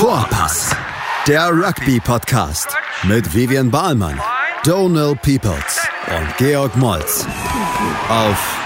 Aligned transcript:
Vorpass, 0.00 0.74
der 1.28 1.50
Rugby-Podcast 1.50 2.74
mit 3.06 3.34
Vivian 3.34 3.70
Bahlmann, 3.70 4.18
Donal 4.64 5.14
Peoples 5.16 5.86
und 6.08 6.38
Georg 6.38 6.74
Moltz 6.78 7.26
auf 8.08 8.58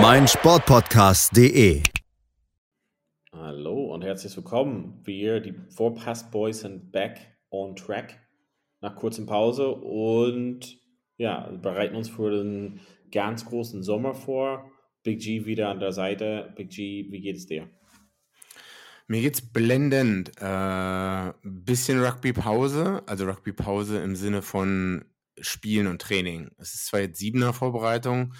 meinsportpodcast.de. 0.00 1.82
Hallo 3.34 3.92
und 3.92 4.02
herzlich 4.04 4.34
willkommen. 4.34 5.02
Wir, 5.04 5.40
die 5.40 5.52
Vorpass 5.68 6.30
Boys, 6.30 6.60
sind 6.60 6.90
back 6.90 7.20
on 7.50 7.76
track 7.76 8.18
nach 8.80 8.96
kurzem 8.96 9.26
Pause 9.26 9.68
und 9.68 10.78
ja, 11.18 11.50
bereiten 11.60 11.94
uns 11.94 12.08
für 12.08 12.30
den 12.30 12.80
ganz 13.12 13.44
großen 13.44 13.82
Sommer 13.82 14.14
vor. 14.14 14.64
Big 15.02 15.20
G 15.20 15.44
wieder 15.44 15.68
an 15.68 15.78
der 15.78 15.92
Seite. 15.92 16.54
Big 16.56 16.70
G, 16.70 17.06
wie 17.10 17.20
geht's 17.20 17.44
dir? 17.44 17.68
Mir 19.06 19.20
geht's 19.20 19.42
blendend. 19.42 20.32
Äh, 20.40 21.32
bisschen 21.42 22.02
Rugby-Pause, 22.02 23.02
also 23.06 23.24
Rugby-Pause 23.26 24.02
im 24.02 24.16
Sinne 24.16 24.42
von 24.42 25.04
Spielen 25.40 25.86
und 25.86 26.00
Training. 26.00 26.50
Es 26.58 26.74
ist 26.74 26.86
zwar 26.86 27.00
jetzt 27.00 27.18
Siebener 27.18 27.52
Vorbereitung 27.52 28.34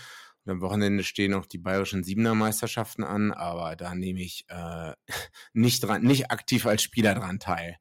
und 0.45 0.53
am 0.53 0.61
Wochenende 0.61 1.05
stehen 1.05 1.33
noch 1.33 1.47
die 1.47 1.59
bayerischen 1.59 2.05
Siebener 2.05 2.35
Meisterschaften 2.35 3.03
an, 3.03 3.33
aber 3.33 3.77
da 3.77 3.95
nehme 3.95 4.21
ich 4.21 4.47
äh, 4.49 4.93
nicht 5.53 5.83
dran, 5.83 6.03
nicht 6.03 6.31
aktiv 6.31 6.67
als 6.67 6.83
Spieler 6.83 7.15
dran 7.15 7.39
teil. 7.39 7.77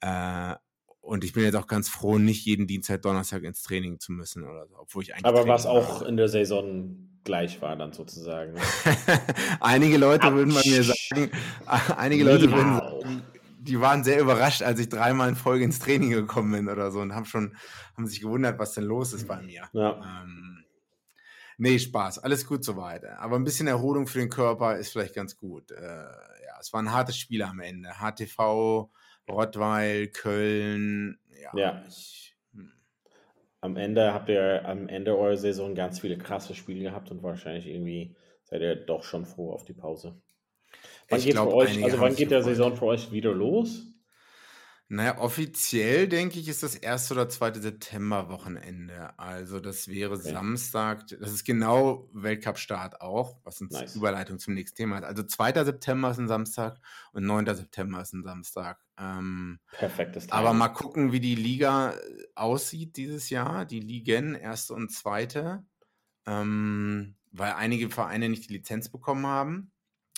Äh, 0.00 0.54
und 1.00 1.24
ich 1.24 1.32
bin 1.32 1.44
jetzt 1.44 1.56
auch 1.56 1.66
ganz 1.66 1.88
froh, 1.88 2.18
nicht 2.18 2.44
jeden 2.44 2.66
Dienstag, 2.66 3.02
Donnerstag 3.02 3.42
ins 3.42 3.62
Training 3.62 3.98
zu 3.98 4.12
müssen 4.12 4.44
oder 4.44 4.66
so, 4.68 4.76
obwohl 4.78 5.02
ich 5.02 5.14
eigentlich. 5.14 5.24
Aber 5.24 5.48
was 5.48 5.66
auch 5.66 6.02
in 6.02 6.16
der 6.16 6.28
Saison 6.28 7.09
gleich 7.24 7.60
war 7.62 7.76
dann 7.76 7.92
sozusagen. 7.92 8.54
Einige 9.60 9.96
Leute 9.96 10.28
Ouch. 10.28 10.32
würden 10.32 10.54
bei 10.54 10.62
mir 10.64 10.82
sagen, 10.82 11.30
einige 11.96 12.24
Leute 12.24 12.50
würden 12.50 12.76
sagen, 12.76 13.22
die 13.60 13.80
waren 13.80 14.04
sehr 14.04 14.20
überrascht, 14.20 14.62
als 14.62 14.80
ich 14.80 14.88
dreimal 14.88 15.28
in 15.28 15.36
Folge 15.36 15.64
ins 15.64 15.78
Training 15.78 16.10
gekommen 16.10 16.52
bin 16.52 16.68
oder 16.68 16.90
so 16.90 17.00
und 17.00 17.14
haben 17.14 17.26
schon, 17.26 17.56
haben 17.96 18.06
sich 18.06 18.20
gewundert, 18.20 18.58
was 18.58 18.72
denn 18.72 18.84
los 18.84 19.12
ist 19.12 19.28
bei 19.28 19.40
mir. 19.42 19.68
Ja. 19.72 20.22
Ähm, 20.22 20.64
nee, 21.58 21.78
Spaß, 21.78 22.20
alles 22.20 22.46
gut 22.46 22.64
soweit. 22.64 23.04
Aber 23.04 23.36
ein 23.36 23.44
bisschen 23.44 23.66
Erholung 23.66 24.06
für 24.06 24.18
den 24.18 24.30
Körper 24.30 24.76
ist 24.76 24.92
vielleicht 24.92 25.14
ganz 25.14 25.36
gut. 25.36 25.70
Äh, 25.72 25.82
ja, 25.82 26.58
es 26.58 26.72
war 26.72 26.82
ein 26.82 26.92
hartes 26.92 27.18
Spiel 27.18 27.42
am 27.42 27.60
Ende. 27.60 27.90
HTV, 28.00 28.90
Rottweil, 29.28 30.08
Köln, 30.08 31.18
ja. 31.42 31.50
ja. 31.54 31.84
Ich, 31.86 32.29
am 33.60 33.76
Ende 33.76 34.12
habt 34.12 34.28
ihr 34.28 34.66
am 34.66 34.88
Ende 34.88 35.16
eurer 35.16 35.36
Saison 35.36 35.74
ganz 35.74 36.00
viele 36.00 36.18
krasse 36.18 36.54
Spiele 36.54 36.82
gehabt 36.82 37.10
und 37.10 37.22
wahrscheinlich 37.22 37.66
irgendwie 37.66 38.16
seid 38.44 38.62
ihr 38.62 38.76
doch 38.76 39.04
schon 39.04 39.26
froh 39.26 39.52
auf 39.52 39.64
die 39.64 39.74
Pause. 39.74 40.20
Wann 41.08 41.20
geht, 41.20 41.32
glaub, 41.32 41.52
euch, 41.52 41.82
also 41.82 42.00
wann 42.00 42.14
geht 42.14 42.30
der 42.30 42.42
Saison 42.42 42.74
für 42.76 42.86
euch 42.86 43.12
wieder 43.12 43.32
los? 43.34 43.86
Naja, 44.92 45.18
offiziell 45.18 46.08
denke 46.08 46.40
ich, 46.40 46.48
ist 46.48 46.64
das 46.64 46.74
erste 46.74 47.14
oder 47.14 47.28
zweite 47.28 47.60
September-Wochenende. 47.60 49.16
Also 49.20 49.60
das 49.60 49.86
wäre 49.86 50.14
okay. 50.14 50.32
Samstag, 50.32 51.06
das 51.20 51.30
ist 51.30 51.44
genau 51.44 52.08
Weltcup-Start 52.12 53.00
auch, 53.00 53.38
was 53.44 53.60
uns 53.60 53.72
nice. 53.72 53.94
Überleitung 53.94 54.40
zum 54.40 54.54
nächsten 54.54 54.76
Thema 54.76 54.96
hat. 54.96 55.04
Also 55.04 55.22
2. 55.22 55.64
September 55.64 56.10
ist 56.10 56.18
ein 56.18 56.26
Samstag 56.26 56.80
und 57.12 57.24
9. 57.24 57.54
September 57.54 58.02
ist 58.02 58.14
ein 58.14 58.24
Samstag. 58.24 58.80
Ähm, 59.00 59.58
Perfektes 59.72 60.26
Timing. 60.26 60.38
Aber 60.38 60.52
mal 60.52 60.68
gucken, 60.68 61.12
wie 61.12 61.20
die 61.20 61.34
Liga 61.34 61.92
äh, 61.92 62.24
aussieht 62.34 62.96
dieses 62.96 63.30
Jahr, 63.30 63.64
die 63.64 63.80
Ligen, 63.80 64.34
erste 64.34 64.74
und 64.74 64.90
zweite, 64.90 65.64
ähm, 66.26 67.16
weil 67.32 67.52
einige 67.52 67.88
Vereine 67.88 68.28
nicht 68.28 68.48
die 68.48 68.54
Lizenz 68.54 68.90
bekommen 68.90 69.26
haben 69.26 69.72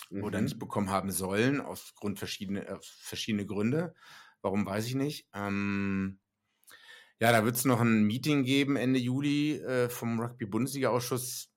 mhm. 0.09 0.23
oder 0.23 0.41
nicht 0.41 0.59
bekommen 0.59 0.89
haben 0.89 1.11
sollen, 1.11 1.61
aufgrund 1.61 2.19
verschiedener 2.19 2.67
äh, 2.67 2.77
verschiedene 2.81 3.45
Gründe. 3.45 3.95
Warum 4.41 4.65
weiß 4.65 4.85
ich 4.87 4.95
nicht. 4.95 5.29
Ähm, 5.33 6.19
ja, 7.19 7.31
da 7.31 7.45
wird 7.45 7.55
es 7.55 7.63
noch 7.63 7.79
ein 7.79 8.03
Meeting 8.03 8.43
geben 8.43 8.75
Ende 8.75 8.99
Juli 8.99 9.55
äh, 9.59 9.87
vom 9.87 10.19
Rugby-Bundesliga-Ausschuss. 10.19 11.49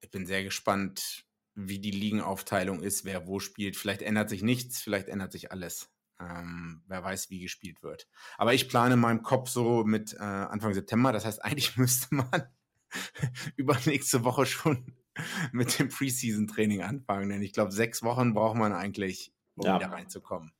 Ich 0.00 0.10
bin 0.10 0.26
sehr 0.26 0.42
gespannt, 0.42 1.24
wie 1.54 1.78
die 1.78 1.92
Ligenaufteilung 1.92 2.82
ist, 2.82 3.04
wer 3.04 3.28
wo 3.28 3.38
spielt. 3.38 3.76
Vielleicht 3.76 4.02
ändert 4.02 4.28
sich 4.28 4.42
nichts, 4.42 4.80
vielleicht 4.80 5.06
ändert 5.06 5.30
sich 5.30 5.52
alles. 5.52 5.93
Ähm, 6.20 6.82
wer 6.86 7.02
weiß, 7.02 7.30
wie 7.30 7.40
gespielt 7.40 7.82
wird. 7.82 8.08
Aber 8.38 8.54
ich 8.54 8.68
plane 8.68 8.94
in 8.94 9.00
meinem 9.00 9.22
Kopf 9.22 9.48
so 9.48 9.84
mit 9.84 10.14
äh, 10.14 10.22
Anfang 10.22 10.72
September. 10.72 11.12
Das 11.12 11.24
heißt, 11.24 11.44
eigentlich 11.44 11.76
müsste 11.76 12.14
man 12.14 12.48
übernächste 13.56 14.24
Woche 14.24 14.46
schon 14.46 14.94
mit 15.52 15.78
dem 15.78 15.88
Preseason-Training 15.88 16.82
anfangen. 16.82 17.28
Denn 17.28 17.42
ich 17.42 17.52
glaube, 17.52 17.72
sechs 17.72 18.02
Wochen 18.02 18.34
braucht 18.34 18.56
man 18.56 18.72
eigentlich, 18.72 19.32
um 19.56 19.66
ja. 19.66 19.76
wieder 19.78 19.90
reinzukommen. 19.90 20.52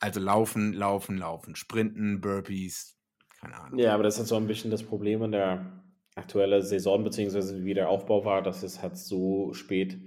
Also 0.00 0.18
laufen, 0.18 0.72
laufen, 0.72 1.18
laufen, 1.18 1.56
sprinten, 1.56 2.20
Burpees, 2.20 2.96
keine 3.38 3.56
Ahnung. 3.56 3.78
Ja, 3.78 3.94
aber 3.94 4.02
das 4.02 4.18
ist 4.18 4.28
so 4.28 4.36
ein 4.36 4.46
bisschen 4.46 4.70
das 4.70 4.82
Problem 4.82 5.22
in 5.22 5.32
der 5.32 5.79
aktuellen 6.14 6.62
Saison, 6.62 7.04
beziehungsweise 7.04 7.64
wie 7.64 7.74
der 7.74 7.88
Aufbau 7.88 8.24
war, 8.24 8.42
dass 8.42 8.62
es 8.62 8.82
halt 8.82 8.96
so 8.96 9.52
spät 9.52 9.98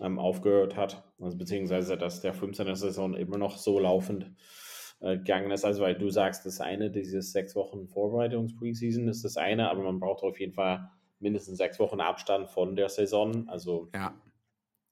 ähm, 0.00 0.18
aufgehört 0.18 0.76
hat. 0.76 1.04
Also 1.20 1.36
beziehungsweise, 1.36 1.96
dass 1.96 2.20
der 2.20 2.32
15. 2.32 2.74
Saison 2.74 3.14
immer 3.14 3.38
noch 3.38 3.58
so 3.58 3.78
laufend 3.78 4.32
äh, 5.00 5.18
gegangen 5.18 5.50
ist. 5.50 5.64
Also, 5.64 5.82
weil 5.82 5.96
du 5.96 6.10
sagst, 6.10 6.46
das 6.46 6.60
eine, 6.60 6.90
dieses 6.90 7.32
sechs 7.32 7.54
Wochen 7.54 7.88
Vorbereitungs-Preseason 7.88 9.08
ist 9.08 9.24
das 9.24 9.36
eine, 9.36 9.70
aber 9.70 9.82
man 9.82 10.00
braucht 10.00 10.22
auf 10.22 10.40
jeden 10.40 10.54
Fall 10.54 10.90
mindestens 11.18 11.58
sechs 11.58 11.78
Wochen 11.78 12.00
Abstand 12.00 12.48
von 12.48 12.74
der 12.74 12.88
Saison. 12.88 13.48
Also, 13.48 13.90
ja. 13.94 14.14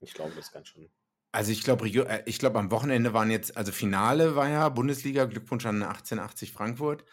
ich 0.00 0.12
glaube, 0.12 0.32
das 0.36 0.52
kann 0.52 0.66
schon 0.66 0.88
also 1.32 1.52
ich 1.52 1.62
glaube, 1.62 1.88
äh, 1.88 2.22
ich 2.26 2.38
glaube, 2.38 2.58
am 2.58 2.70
Wochenende 2.70 3.12
waren 3.12 3.30
jetzt, 3.30 3.56
also 3.56 3.72
Finale 3.72 4.34
war 4.34 4.48
ja 4.48 4.68
Bundesliga, 4.68 5.26
Glückwunsch 5.26 5.66
an 5.66 5.82
1880 5.82 6.52
Frankfurt. 6.52 7.04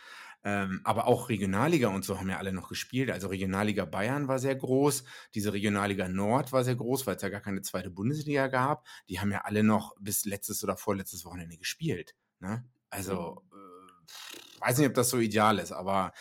Ähm, 0.48 0.82
aber 0.84 1.08
auch 1.08 1.30
Regionalliga 1.30 1.88
und 1.88 2.06
so 2.06 2.20
haben 2.20 2.30
ja 2.30 2.38
alle 2.38 2.54
noch 2.54 2.70
gespielt. 2.70 3.10
Also 3.10 3.30
Regionalliga 3.30 3.86
Bayern 3.86 4.28
war 4.28 4.38
sehr 4.38 4.56
groß, 4.56 5.04
diese 5.34 5.52
Regionalliga 5.54 6.08
Nord 6.08 6.52
war 6.52 6.64
sehr 6.64 6.76
groß, 6.76 7.08
weil 7.08 7.16
es 7.16 7.24
ja 7.24 7.30
gar 7.30 7.42
keine 7.42 7.64
zweite 7.64 7.90
Bundesliga 7.90 8.46
gab. 8.46 8.86
Die 9.10 9.20
haben 9.20 9.32
ja 9.32 9.42
alle 9.42 9.64
noch 9.64 9.96
bis 10.00 10.24
letztes 10.24 10.64
oder 10.64 10.78
vorletztes 10.78 11.26
Wochenende 11.26 11.58
gespielt. 11.58 12.16
Ne? 12.40 12.64
Also 12.92 13.42
äh, 13.52 14.62
weiß 14.62 14.78
nicht, 14.78 14.88
ob 14.88 14.94
das 14.94 15.10
so 15.10 15.18
ideal 15.18 15.58
ist, 15.58 15.72
aber 15.72 16.14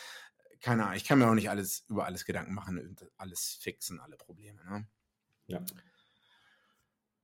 keine 0.62 0.84
Ahnung, 0.84 0.96
ich 0.96 1.04
kann 1.04 1.18
mir 1.18 1.28
auch 1.28 1.34
nicht 1.34 1.50
alles 1.50 1.84
über 1.90 2.06
alles 2.06 2.24
Gedanken 2.24 2.54
machen 2.54 2.78
und 2.78 3.06
alles 3.18 3.58
fixen, 3.60 4.00
alle 4.00 4.16
Probleme. 4.16 4.64
Ne? 4.64 4.86
Ja. 5.48 5.62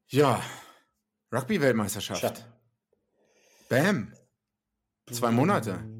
Ja, 0.08 0.42
Rugby-Weltmeisterschaft. 1.32 2.44
Bam. 3.70 4.12
Zwei 5.10 5.30
Monate. 5.30 5.99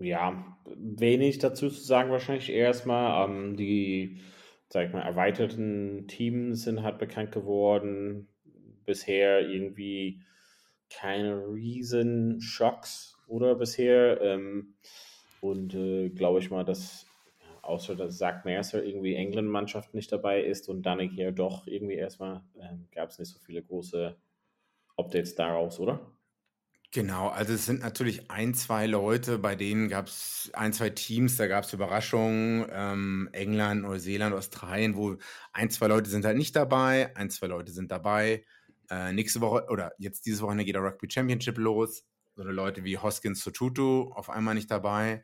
Ja, 0.00 0.56
wenig 0.76 1.38
dazu 1.38 1.68
zu 1.68 1.80
sagen 1.80 2.10
wahrscheinlich 2.10 2.50
erstmal. 2.50 3.28
Ähm, 3.28 3.56
die, 3.56 4.20
sag 4.68 4.86
ich 4.86 4.92
mal, 4.92 5.02
erweiterten 5.02 6.08
Teams 6.08 6.62
sind 6.62 6.82
halt 6.82 6.98
bekannt 6.98 7.32
geworden. 7.32 8.28
Bisher 8.86 9.46
irgendwie 9.48 10.22
keine 10.88 11.46
riesen 11.52 12.40
Schocks 12.40 13.18
oder 13.28 13.54
bisher. 13.54 14.20
Ähm, 14.22 14.74
und 15.42 15.74
äh, 15.74 16.08
glaube 16.08 16.40
ich 16.40 16.50
mal, 16.50 16.64
dass 16.64 17.06
außer 17.62 17.94
dass 17.94 18.18
Zach 18.18 18.44
Mercer 18.44 18.82
irgendwie 18.82 19.14
England-Mannschaft 19.14 19.94
nicht 19.94 20.10
dabei 20.12 20.42
ist 20.42 20.68
und 20.68 20.82
dann 20.82 20.98
hier 21.00 21.30
doch 21.30 21.66
irgendwie 21.66 21.94
erstmal 21.94 22.42
ähm, 22.58 22.88
gab 22.92 23.10
es 23.10 23.18
nicht 23.18 23.30
so 23.30 23.38
viele 23.38 23.62
große 23.62 24.16
Updates 24.96 25.34
daraus, 25.34 25.78
oder? 25.78 26.10
Genau, 26.92 27.28
also 27.28 27.52
es 27.52 27.66
sind 27.66 27.82
natürlich 27.82 28.32
ein, 28.32 28.52
zwei 28.52 28.86
Leute, 28.86 29.38
bei 29.38 29.54
denen 29.54 29.88
gab 29.88 30.08
es 30.08 30.50
ein, 30.54 30.72
zwei 30.72 30.90
Teams, 30.90 31.36
da 31.36 31.46
gab 31.46 31.62
es 31.62 31.72
Überraschungen, 31.72 32.66
ähm, 32.72 33.28
England, 33.32 33.82
Neuseeland, 33.82 34.34
Australien, 34.34 34.96
wo 34.96 35.16
ein, 35.52 35.70
zwei 35.70 35.86
Leute 35.86 36.10
sind 36.10 36.24
halt 36.24 36.36
nicht 36.36 36.56
dabei, 36.56 37.14
ein, 37.16 37.30
zwei 37.30 37.46
Leute 37.46 37.70
sind 37.70 37.92
dabei. 37.92 38.44
Äh, 38.90 39.12
nächste 39.12 39.40
Woche 39.40 39.66
oder 39.68 39.92
jetzt 39.98 40.26
dieses 40.26 40.42
Wochenende 40.42 40.64
geht 40.64 40.74
der 40.74 40.82
Rugby 40.82 41.08
Championship 41.08 41.58
los. 41.58 42.04
So 42.34 42.42
Leute 42.42 42.82
wie 42.82 42.98
Hoskins 42.98 43.40
Sotutu 43.40 44.10
auf 44.12 44.28
einmal 44.28 44.56
nicht 44.56 44.70
dabei. 44.70 45.22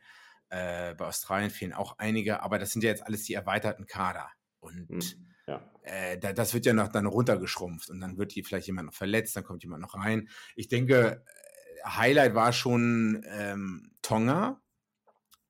Äh, 0.49 0.95
bei 0.95 1.05
Australien 1.05 1.49
fehlen 1.49 1.73
auch 1.73 1.97
einige, 1.97 2.43
aber 2.43 2.59
das 2.59 2.71
sind 2.71 2.83
ja 2.85 2.91
jetzt 2.91 3.05
alles 3.05 3.23
die 3.23 3.33
erweiterten 3.33 3.87
Kader. 3.87 4.29
Und 4.61 4.87
hm, 4.89 5.27
ja. 5.47 5.69
äh, 5.81 6.17
da, 6.17 6.31
das 6.31 6.53
wird 6.53 6.65
ja 6.65 6.71
noch 6.71 6.87
dann 6.87 7.07
runtergeschrumpft 7.07 7.89
und 7.89 7.99
dann 7.99 8.17
wird 8.17 8.31
hier 8.31 8.45
vielleicht 8.45 8.67
jemand 8.67 8.85
noch 8.85 8.93
verletzt, 8.93 9.35
dann 9.35 9.43
kommt 9.43 9.63
jemand 9.63 9.81
noch 9.81 9.95
rein. 9.95 10.29
Ich 10.55 10.69
denke, 10.69 11.25
Highlight 11.95 12.35
war 12.35 12.53
schon 12.53 13.23
ähm, 13.27 13.91
Tonga, 14.01 14.61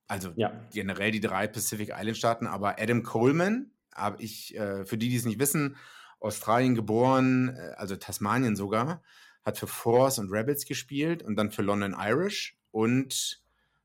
also 0.06 0.32
ja. 0.36 0.52
generell 0.72 1.10
die 1.10 1.20
drei 1.20 1.46
Pacific 1.46 1.90
Island 1.94 2.16
Staaten, 2.16 2.46
aber 2.46 2.80
Adam 2.80 3.02
Coleman, 3.02 3.72
habe 3.94 4.22
ich, 4.22 4.56
äh, 4.56 4.84
für 4.84 4.96
die, 4.96 5.08
die 5.08 5.16
es 5.16 5.24
nicht 5.24 5.40
wissen, 5.40 5.76
Australien 6.20 6.74
geboren, 6.74 7.56
äh, 7.56 7.74
also 7.76 7.96
Tasmanien 7.96 8.56
sogar, 8.56 9.02
hat 9.44 9.58
für 9.58 9.66
Force 9.66 10.18
und 10.18 10.30
Rebels 10.30 10.66
gespielt 10.66 11.22
und 11.22 11.36
dann 11.36 11.50
für 11.50 11.62
London 11.62 11.96
Irish 11.98 12.58
und 12.70 13.42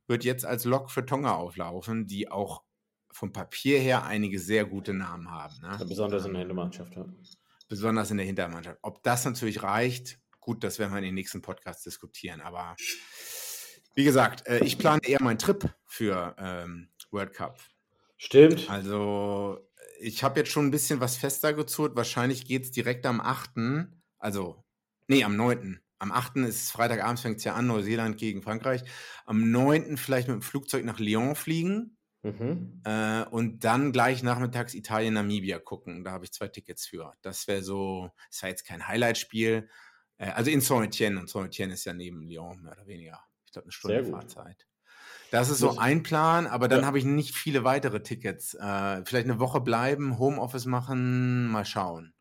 wird 0.07 0.23
jetzt 0.23 0.45
als 0.45 0.65
Lok 0.65 0.91
für 0.91 1.05
Tonga 1.05 1.35
auflaufen, 1.35 2.07
die 2.07 2.29
auch 2.29 2.63
vom 3.11 3.31
Papier 3.31 3.79
her 3.79 4.05
einige 4.05 4.39
sehr 4.39 4.65
gute 4.65 4.93
Namen 4.93 5.29
haben. 5.31 5.53
Ne? 5.61 5.77
Besonders 5.87 6.25
in 6.25 6.33
der 6.33 6.39
Hintermannschaft. 6.39 6.95
Ja. 6.95 7.05
Besonders 7.69 8.11
in 8.11 8.17
der 8.17 8.25
Hintermannschaft. 8.25 8.79
Ob 8.81 9.03
das 9.03 9.23
natürlich 9.25 9.63
reicht, 9.63 10.19
gut, 10.43 10.63
das 10.63 10.79
werden 10.79 10.91
wir 10.91 10.99
in 10.99 11.05
den 11.05 11.15
nächsten 11.15 11.41
Podcasts 11.41 11.83
diskutieren. 11.83 12.41
Aber 12.41 12.75
wie 13.95 14.03
gesagt, 14.03 14.47
äh, 14.47 14.63
ich 14.63 14.77
plane 14.77 15.01
eher 15.03 15.21
meinen 15.21 15.39
Trip 15.39 15.73
für 15.85 16.35
ähm, 16.37 16.89
World 17.11 17.33
Cup. 17.33 17.59
Stimmt. 18.17 18.69
Also, 18.69 19.59
ich 19.99 20.23
habe 20.23 20.39
jetzt 20.39 20.51
schon 20.51 20.67
ein 20.67 20.71
bisschen 20.71 20.99
was 20.99 21.17
fester 21.17 21.53
gezurrt. 21.53 21.95
Wahrscheinlich 21.95 22.45
geht 22.45 22.63
es 22.63 22.71
direkt 22.71 23.05
am 23.05 23.21
8. 23.21 23.51
Also, 24.17 24.63
nee, 25.07 25.23
am 25.23 25.35
9. 25.35 25.79
Am 25.99 26.11
8. 26.11 26.37
ist 26.37 26.71
Freitagabend, 26.71 27.19
fängt 27.19 27.37
es 27.37 27.43
ja 27.43 27.53
an, 27.53 27.67
Neuseeland 27.67 28.17
gegen 28.17 28.41
Frankreich. 28.41 28.83
Am 29.25 29.51
9. 29.51 29.97
vielleicht 29.97 30.27
mit 30.27 30.35
dem 30.35 30.41
Flugzeug 30.41 30.83
nach 30.83 30.99
Lyon 30.99 31.35
fliegen. 31.35 31.97
Mhm. 32.23 32.81
Äh, 32.85 33.23
und 33.25 33.63
dann 33.63 33.91
gleich 33.91 34.23
nachmittags 34.23 34.73
Italien-Namibia 34.73 35.59
gucken. 35.59 36.03
Da 36.03 36.11
habe 36.11 36.25
ich 36.25 36.31
zwei 36.31 36.47
Tickets 36.47 36.87
für. 36.87 37.13
Das 37.21 37.47
wäre 37.47 37.63
so, 37.63 38.09
das 38.29 38.41
war 38.41 38.49
jetzt 38.49 38.65
kein 38.65 38.87
Highlight-Spiel. 38.87 39.69
Äh, 40.17 40.31
also 40.31 40.51
in 40.51 40.61
Saint-Etienne. 40.61 41.19
Und 41.19 41.29
Saint-Etienne 41.29 41.73
ist 41.73 41.85
ja 41.85 41.93
neben 41.93 42.23
Lyon, 42.23 42.61
mehr 42.61 42.73
oder 42.73 42.87
weniger. 42.87 43.19
Ich 43.45 43.51
glaube, 43.51 43.65
eine 43.65 43.71
Stunde 43.71 44.05
Fahrzeit. 44.05 44.67
Das 45.31 45.49
ist 45.49 45.57
so 45.57 45.79
ein 45.79 46.03
Plan, 46.03 46.45
aber 46.45 46.67
dann 46.67 46.81
ja. 46.81 46.85
habe 46.85 46.99
ich 46.99 47.05
nicht 47.05 47.35
viele 47.35 47.63
weitere 47.63 48.03
Tickets. 48.03 48.53
Äh, 48.53 49.03
vielleicht 49.03 49.27
eine 49.27 49.39
Woche 49.39 49.61
bleiben, 49.61 50.19
Homeoffice 50.19 50.67
machen, 50.67 51.47
mal 51.47 51.65
schauen. 51.65 52.13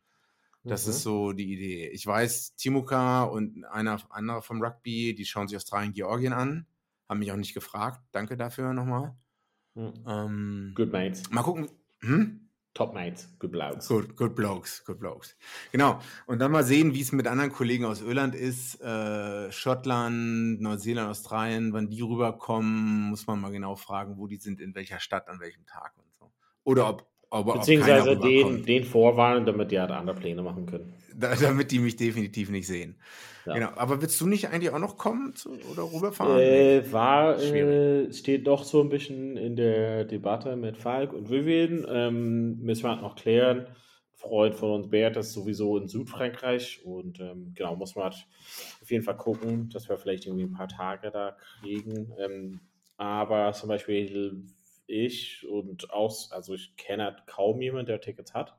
Das 0.63 0.85
mhm. 0.85 0.91
ist 0.91 1.03
so 1.03 1.33
die 1.33 1.53
Idee. 1.53 1.89
Ich 1.89 2.07
weiß, 2.07 2.55
Timuka 2.55 3.25
und 3.25 3.65
einer 3.65 3.99
anderer 4.09 4.41
vom 4.41 4.63
Rugby, 4.63 5.13
die 5.13 5.25
schauen 5.25 5.47
sich 5.47 5.57
Australien, 5.57 5.93
Georgien 5.93 6.33
an. 6.33 6.65
Haben 7.07 7.19
mich 7.19 7.31
auch 7.31 7.37
nicht 7.37 7.53
gefragt. 7.53 8.01
Danke 8.11 8.37
dafür 8.37 8.73
nochmal. 8.73 9.15
Mhm. 9.75 9.93
Ähm, 10.07 10.71
good 10.73 10.91
mates. 10.91 11.29
Mal 11.29 11.43
gucken. 11.43 11.69
Hm? 11.99 12.42
Top 12.73 12.95
Mates, 12.95 13.29
good 13.37 13.51
blokes. 13.51 13.87
Good, 13.87 14.15
good 14.15 14.33
blokes, 14.33 14.83
good 14.83 14.99
blokes. 14.99 15.37
Genau. 15.71 15.99
Und 16.25 16.39
dann 16.39 16.51
mal 16.51 16.63
sehen, 16.63 16.95
wie 16.95 17.01
es 17.01 17.11
mit 17.11 17.27
anderen 17.27 17.51
Kollegen 17.51 17.85
aus 17.85 18.01
Irland 18.01 18.33
ist. 18.33 18.81
Äh, 18.81 19.51
Schottland, 19.51 20.59
Neuseeland, 20.59 21.09
Australien, 21.09 21.71
wann 21.71 21.89
die 21.89 22.01
rüberkommen, 22.01 23.09
muss 23.09 23.27
man 23.27 23.39
mal 23.39 23.51
genau 23.51 23.75
fragen, 23.75 24.17
wo 24.17 24.25
die 24.25 24.37
sind, 24.37 24.59
in 24.59 24.73
welcher 24.73 24.99
Stadt, 24.99 25.27
an 25.29 25.39
welchem 25.39 25.67
Tag 25.67 25.93
und 25.97 26.11
so. 26.19 26.31
Oder 26.63 26.89
ob 26.89 27.07
aber 27.29 27.53
Beziehungsweise 27.53 28.15
den, 28.15 28.63
den 28.63 28.83
vorwarnen, 28.83 29.45
damit 29.45 29.71
die 29.71 29.79
halt 29.79 29.89
andere 29.89 30.15
Pläne 30.15 30.43
machen 30.43 30.67
können. 30.67 30.93
Da, 31.17 31.35
damit 31.35 31.71
die 31.71 31.79
mich 31.79 31.95
definitiv 31.95 32.49
nicht 32.49 32.67
sehen. 32.67 32.95
Ja. 33.45 33.53
Genau. 33.53 33.69
Aber 33.75 34.01
willst 34.01 34.19
du 34.21 34.27
nicht 34.27 34.49
eigentlich 34.49 34.71
auch 34.71 34.79
noch 34.79 34.97
kommen 34.97 35.35
zu, 35.35 35.49
oder 35.71 35.83
rüberfahren? 35.83 36.39
Äh, 36.39 36.91
war, 36.91 37.39
äh, 37.41 38.11
steht 38.13 38.47
doch 38.47 38.63
so 38.63 38.81
ein 38.81 38.89
bisschen 38.89 39.37
in 39.37 39.55
der 39.55 40.05
Debatte 40.05 40.55
mit 40.55 40.77
Falk 40.77 41.13
und 41.13 41.29
Vivian. 41.29 41.85
Ähm, 41.89 42.59
müssen 42.59 42.83
wir 42.83 42.91
halt 42.91 43.01
noch 43.01 43.15
klären. 43.15 43.67
Freund 44.23 44.55
von 44.55 44.71
uns, 44.71 44.89
Bert, 44.89 45.17
ist 45.17 45.33
sowieso 45.33 45.77
in 45.77 45.89
Südfrankreich 45.89 46.85
und 46.85 47.19
ähm, 47.19 47.51
genau, 47.55 47.75
muss 47.75 47.95
man 47.95 48.05
halt 48.05 48.25
auf 48.81 48.89
jeden 48.89 49.03
Fall 49.03 49.17
gucken, 49.17 49.69
dass 49.69 49.89
wir 49.89 49.97
vielleicht 49.97 50.25
irgendwie 50.25 50.45
ein 50.45 50.53
paar 50.53 50.69
Tage 50.69 51.11
da 51.11 51.35
kriegen. 51.59 52.13
Ähm, 52.17 52.61
aber 52.95 53.51
zum 53.51 53.67
Beispiel 53.67 54.45
ich 54.87 55.45
und 55.49 55.91
auch, 55.91 56.31
also 56.31 56.53
ich 56.53 56.75
kenne 56.77 57.03
halt 57.03 57.27
kaum 57.27 57.61
jemanden, 57.61 57.87
der 57.87 57.99
Tickets 57.99 58.33
hat. 58.33 58.55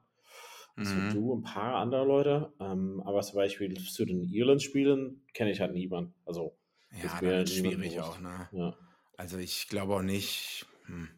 Also 0.76 0.94
mhm. 0.94 1.12
du, 1.12 1.34
ein 1.36 1.42
paar 1.42 1.76
andere 1.76 2.04
Leute. 2.04 2.52
Ähm, 2.60 3.02
aber 3.04 3.20
zum 3.22 3.36
Beispiel 3.36 3.74
zu 3.74 4.04
den 4.04 4.24
Irland-Spielen 4.24 5.24
kenne 5.32 5.52
ich 5.52 5.60
halt 5.60 5.72
niemanden. 5.72 6.14
Also, 6.24 6.56
ja, 7.02 7.20
das 7.20 7.50
ist 7.50 7.58
schwierig 7.58 8.00
auch, 8.00 8.20
ne? 8.20 8.48
Ja. 8.52 8.76
Also 9.16 9.38
ich 9.38 9.68
glaube 9.68 9.94
auch 9.94 10.02
nicht. 10.02 10.66
Hm. 10.86 11.08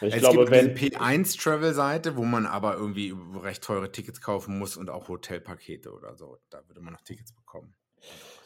Ich 0.00 0.14
es 0.14 0.20
glaube, 0.20 0.38
gibt 0.40 0.50
wenn 0.50 0.76
P1-Travel-Seite, 0.76 2.16
wo 2.16 2.24
man 2.24 2.46
aber 2.46 2.74
irgendwie 2.74 3.14
recht 3.40 3.62
teure 3.62 3.90
Tickets 3.92 4.20
kaufen 4.20 4.58
muss 4.58 4.76
und 4.76 4.90
auch 4.90 5.08
Hotelpakete 5.08 5.92
oder 5.92 6.16
so. 6.16 6.38
Da 6.50 6.66
würde 6.68 6.80
man 6.80 6.92
noch 6.92 7.00
Tickets 7.02 7.32
bekommen. 7.32 7.74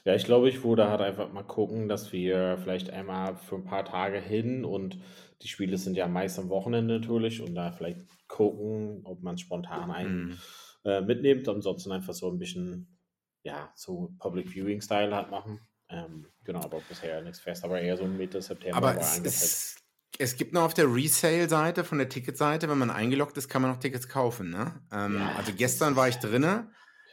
Ja, 0.04 0.14
ich 0.14 0.24
glaube, 0.24 0.48
ich 0.48 0.62
würde 0.62 0.88
halt 0.88 1.00
einfach 1.00 1.32
mal 1.32 1.42
gucken, 1.42 1.88
dass 1.88 2.12
wir 2.12 2.58
vielleicht 2.62 2.90
einmal 2.90 3.36
für 3.36 3.56
ein 3.56 3.64
paar 3.64 3.84
Tage 3.84 4.20
hin 4.20 4.64
und 4.64 4.98
die 5.42 5.48
Spiele 5.48 5.78
sind 5.78 5.96
ja 5.96 6.06
meist 6.06 6.38
am 6.38 6.48
Wochenende 6.48 7.00
natürlich 7.00 7.40
und 7.40 7.54
da 7.54 7.72
vielleicht 7.72 8.00
gucken, 8.28 9.00
ob 9.04 9.22
man 9.22 9.38
spontan 9.38 9.90
einen 9.90 10.28
mm. 10.28 10.38
äh, 10.84 11.00
mitnimmt. 11.00 11.48
Ansonsten 11.48 11.90
einfach 11.92 12.14
so 12.14 12.30
ein 12.30 12.38
bisschen, 12.38 12.98
ja, 13.42 13.72
so 13.74 14.14
Public 14.18 14.48
Viewing 14.48 14.80
Style 14.80 15.14
halt 15.14 15.30
machen. 15.30 15.60
Ähm, 15.90 16.26
genau, 16.44 16.60
aber 16.60 16.80
bisher 16.88 17.22
nichts 17.22 17.40
fest, 17.40 17.64
aber 17.64 17.80
eher 17.80 17.96
so 17.96 18.06
Mitte 18.06 18.42
September. 18.42 18.76
Aber 18.76 18.96
es, 18.98 19.18
es, 19.20 19.76
es, 20.18 20.36
gibt 20.36 20.52
noch 20.52 20.62
auf 20.62 20.74
der 20.74 20.92
Resale-Seite 20.92 21.82
von 21.82 21.96
der 21.98 22.10
Ticketseite, 22.10 22.68
wenn 22.68 22.78
man 22.78 22.90
eingeloggt 22.90 23.36
ist, 23.38 23.48
kann 23.48 23.62
man 23.62 23.70
noch 23.70 23.78
Tickets 23.78 24.06
kaufen. 24.06 24.50
Ne? 24.50 24.80
Ähm, 24.92 25.18
ja, 25.18 25.34
also 25.36 25.52
gestern 25.56 25.96
war 25.96 26.08
ich 26.08 26.16
drinne. 26.16 26.70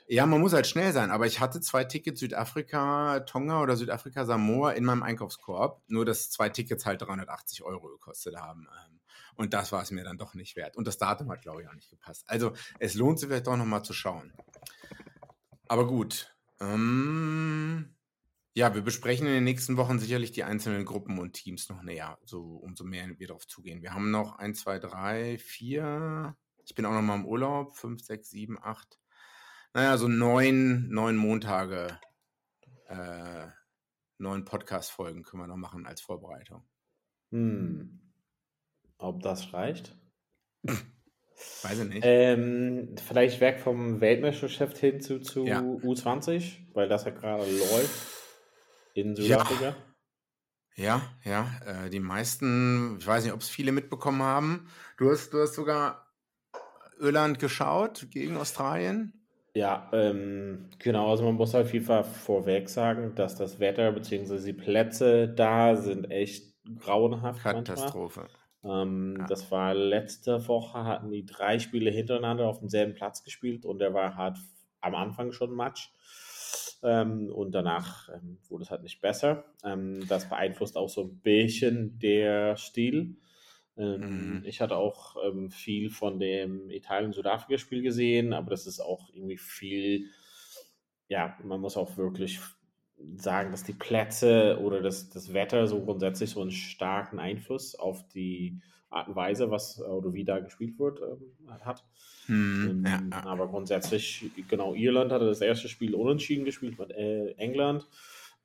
Ja, 0.07 0.25
man 0.27 0.39
muss 0.39 0.53
halt 0.53 0.67
schnell 0.67 0.94
sein, 0.94 1.09
aber 1.09 1.25
ich 1.25 1.39
hatte 1.39 1.62
zwei 1.62 1.83
Tickets 1.83 2.19
Südafrika, 2.19 3.21
Tonga 3.21 3.62
oder 3.62 3.75
Südafrika, 3.75 4.23
Samoa 4.25 4.71
in 4.71 4.83
meinem 4.83 5.01
Einkaufskorb, 5.01 5.81
nur 5.88 6.06
dass 6.06 6.29
zwei 6.29 6.50
Tickets 6.50 6.85
halt 6.85 7.01
380 7.01 7.63
Euro 7.63 7.88
gekostet 7.88 8.35
haben. 8.35 8.67
Und 9.35 9.53
das 9.53 9.71
war 9.71 9.81
es 9.81 9.91
mir 9.91 10.03
dann 10.03 10.17
doch 10.17 10.33
nicht 10.33 10.55
wert. 10.55 10.77
Und 10.77 10.87
das 10.87 10.97
Datum 10.97 11.29
hat, 11.31 11.41
glaube 11.41 11.61
ich, 11.61 11.67
auch 11.67 11.73
nicht 11.73 11.89
gepasst. 11.89 12.23
Also 12.27 12.53
es 12.79 12.93
lohnt 12.95 13.19
sich 13.19 13.27
vielleicht 13.27 13.47
doch 13.47 13.57
nochmal 13.57 13.83
zu 13.83 13.93
schauen. 13.93 14.33
Aber 15.67 15.87
gut. 15.87 16.33
Ähm, 16.59 17.95
ja, 18.53 18.73
wir 18.73 18.81
besprechen 18.81 19.27
in 19.27 19.33
den 19.33 19.43
nächsten 19.43 19.75
Wochen 19.75 19.99
sicherlich 19.99 20.31
die 20.31 20.45
einzelnen 20.45 20.85
Gruppen 20.85 21.19
und 21.19 21.33
Teams 21.33 21.67
noch 21.67 21.81
näher, 21.81 22.17
so 22.23 22.55
umso 22.55 22.85
mehr 22.85 23.07
wir 23.19 23.27
darauf 23.27 23.45
zugehen. 23.45 23.81
Wir 23.81 23.93
haben 23.93 24.11
noch 24.11 24.37
1, 24.37 24.61
2, 24.61 24.79
3, 24.79 25.38
4. 25.38 26.38
Ich 26.65 26.75
bin 26.75 26.85
auch 26.85 26.93
noch 26.93 27.01
mal 27.01 27.15
im 27.15 27.25
Urlaub. 27.25 27.75
5, 27.75 28.01
6, 28.01 28.29
7, 28.29 28.57
8 28.61 28.99
naja, 29.75 29.97
so 29.97 30.07
neun, 30.07 30.88
neun 30.88 31.17
Montage, 31.17 31.99
äh, 32.88 33.47
neun 34.17 34.45
Podcast-Folgen 34.45 35.23
können 35.23 35.43
wir 35.43 35.47
noch 35.47 35.57
machen 35.57 35.85
als 35.85 35.99
Vorbereitung. 35.99 36.65
Hm. 37.31 38.04
Ob 39.05 39.21
das 39.21 39.53
reicht? 39.53 39.95
Weiß 40.63 41.79
ich 41.79 41.89
nicht. 41.89 42.01
Ähm, 42.03 42.95
vielleicht 43.07 43.39
weg 43.39 43.59
vom 43.59 44.01
Weltmeisterschaft 44.01 44.77
hin 44.77 44.99
zu, 44.99 45.19
zu 45.19 45.45
ja. 45.45 45.59
U20, 45.59 46.57
weil 46.73 46.87
das 46.87 47.05
ja 47.05 47.11
gerade 47.11 47.43
läuft 47.43 48.07
in 48.95 49.15
Südafrika. 49.15 49.75
Ja, 50.75 51.01
ja, 51.23 51.51
ja 51.63 51.85
äh, 51.85 51.89
die 51.89 51.99
meisten, 51.99 52.97
ich 52.99 53.05
weiß 53.05 53.23
nicht, 53.23 53.33
ob 53.33 53.41
es 53.41 53.49
viele 53.49 53.71
mitbekommen 53.71 54.23
haben. 54.23 54.67
Du 54.97 55.11
hast, 55.11 55.31
du 55.31 55.39
hast 55.39 55.53
sogar 55.53 56.11
Irland 56.99 57.37
geschaut 57.37 58.07
gegen 58.09 58.37
Australien. 58.37 59.13
Ja, 59.53 59.89
ähm, 59.93 60.69
genau, 60.79 61.11
also 61.11 61.23
man 61.25 61.35
muss 61.35 61.53
jeden 61.53 61.85
Fall 61.85 62.03
vorweg 62.03 62.69
sagen, 62.69 63.13
dass 63.15 63.35
das 63.35 63.59
Wetter 63.59 63.91
bzw. 63.91 64.39
die 64.39 64.53
Plätze 64.53 65.29
da 65.29 65.75
sind 65.75 66.09
echt 66.12 66.55
grauenhaft. 66.79 67.41
Katastrophe. 67.41 68.27
Ähm, 68.65 69.17
ja. 69.19 69.25
Das 69.27 69.51
war 69.51 69.74
letzte 69.74 70.48
Woche, 70.48 70.84
hatten 70.84 71.12
die 71.12 71.25
drei 71.25 71.60
Spiele 71.60 71.91
hintereinander 71.91 72.48
auf 72.48 72.60
demselben 72.60 72.95
Platz 72.95 73.24
gespielt 73.24 73.65
und 73.65 73.79
der 73.79 73.93
war 73.93 74.15
halt 74.15 74.38
am 74.81 74.95
Anfang 74.95 75.31
schon 75.31 75.53
Matsch. 75.53 75.89
Ähm, 76.84 77.31
und 77.31 77.51
danach 77.51 78.10
ähm, 78.10 78.38
wurde 78.50 78.63
es 78.63 78.72
halt 78.72 78.84
nicht 78.84 79.01
besser. 79.01 79.45
Ähm, 79.63 80.05
das 80.07 80.29
beeinflusst 80.29 80.77
auch 80.77 80.89
so 80.89 81.03
ein 81.03 81.19
bisschen 81.19 81.98
der 82.00 82.57
Stil. 82.57 83.17
Ähm, 83.77 84.39
mhm. 84.39 84.43
Ich 84.45 84.62
hatte 84.62 84.75
auch 84.77 85.15
ähm, 85.25 85.51
viel 85.51 85.89
von 85.89 86.19
dem 86.19 86.69
Italien-Südafrika-Spiel 86.69 87.81
gesehen, 87.81 88.34
aber 88.34 88.50
das 88.50 88.67
ist 88.67 88.79
auch 88.79 89.10
irgendwie 89.13 89.38
viel, 89.38 90.10
ja, 91.07 91.38
man 91.43 91.60
muss 91.60 91.77
auch 91.77 91.98
wirklich 91.98 92.39
sagen, 93.17 93.51
dass 93.51 93.63
die 93.63 93.73
Plätze 93.73 94.59
oder 94.61 94.81
das, 94.81 95.09
das 95.09 95.33
Wetter 95.33 95.67
so 95.67 95.81
grundsätzlich 95.81 96.29
so 96.29 96.41
einen 96.41 96.51
starken 96.51 97.19
Einfluss 97.19 97.75
auf 97.75 98.07
die 98.09 98.61
Art 98.89 99.09
und 99.09 99.15
Weise, 99.15 99.51
was 99.51 99.81
oder 99.81 100.13
wie 100.13 100.23
da 100.23 100.39
gespielt 100.39 100.79
wird, 100.79 100.99
ähm, 101.01 101.51
hat. 101.65 101.83
Mhm, 102.27 102.85
ähm, 102.85 103.09
ja. 103.11 103.23
Aber 103.25 103.47
grundsätzlich, 103.47 104.31
genau, 104.47 104.73
Irland 104.73 105.11
hatte 105.11 105.25
das 105.25 105.41
erste 105.41 105.67
Spiel 105.67 105.95
unentschieden 105.95 106.45
gespielt 106.45 106.79
mit 106.79 106.91
äh, 106.91 107.31
England. 107.33 107.87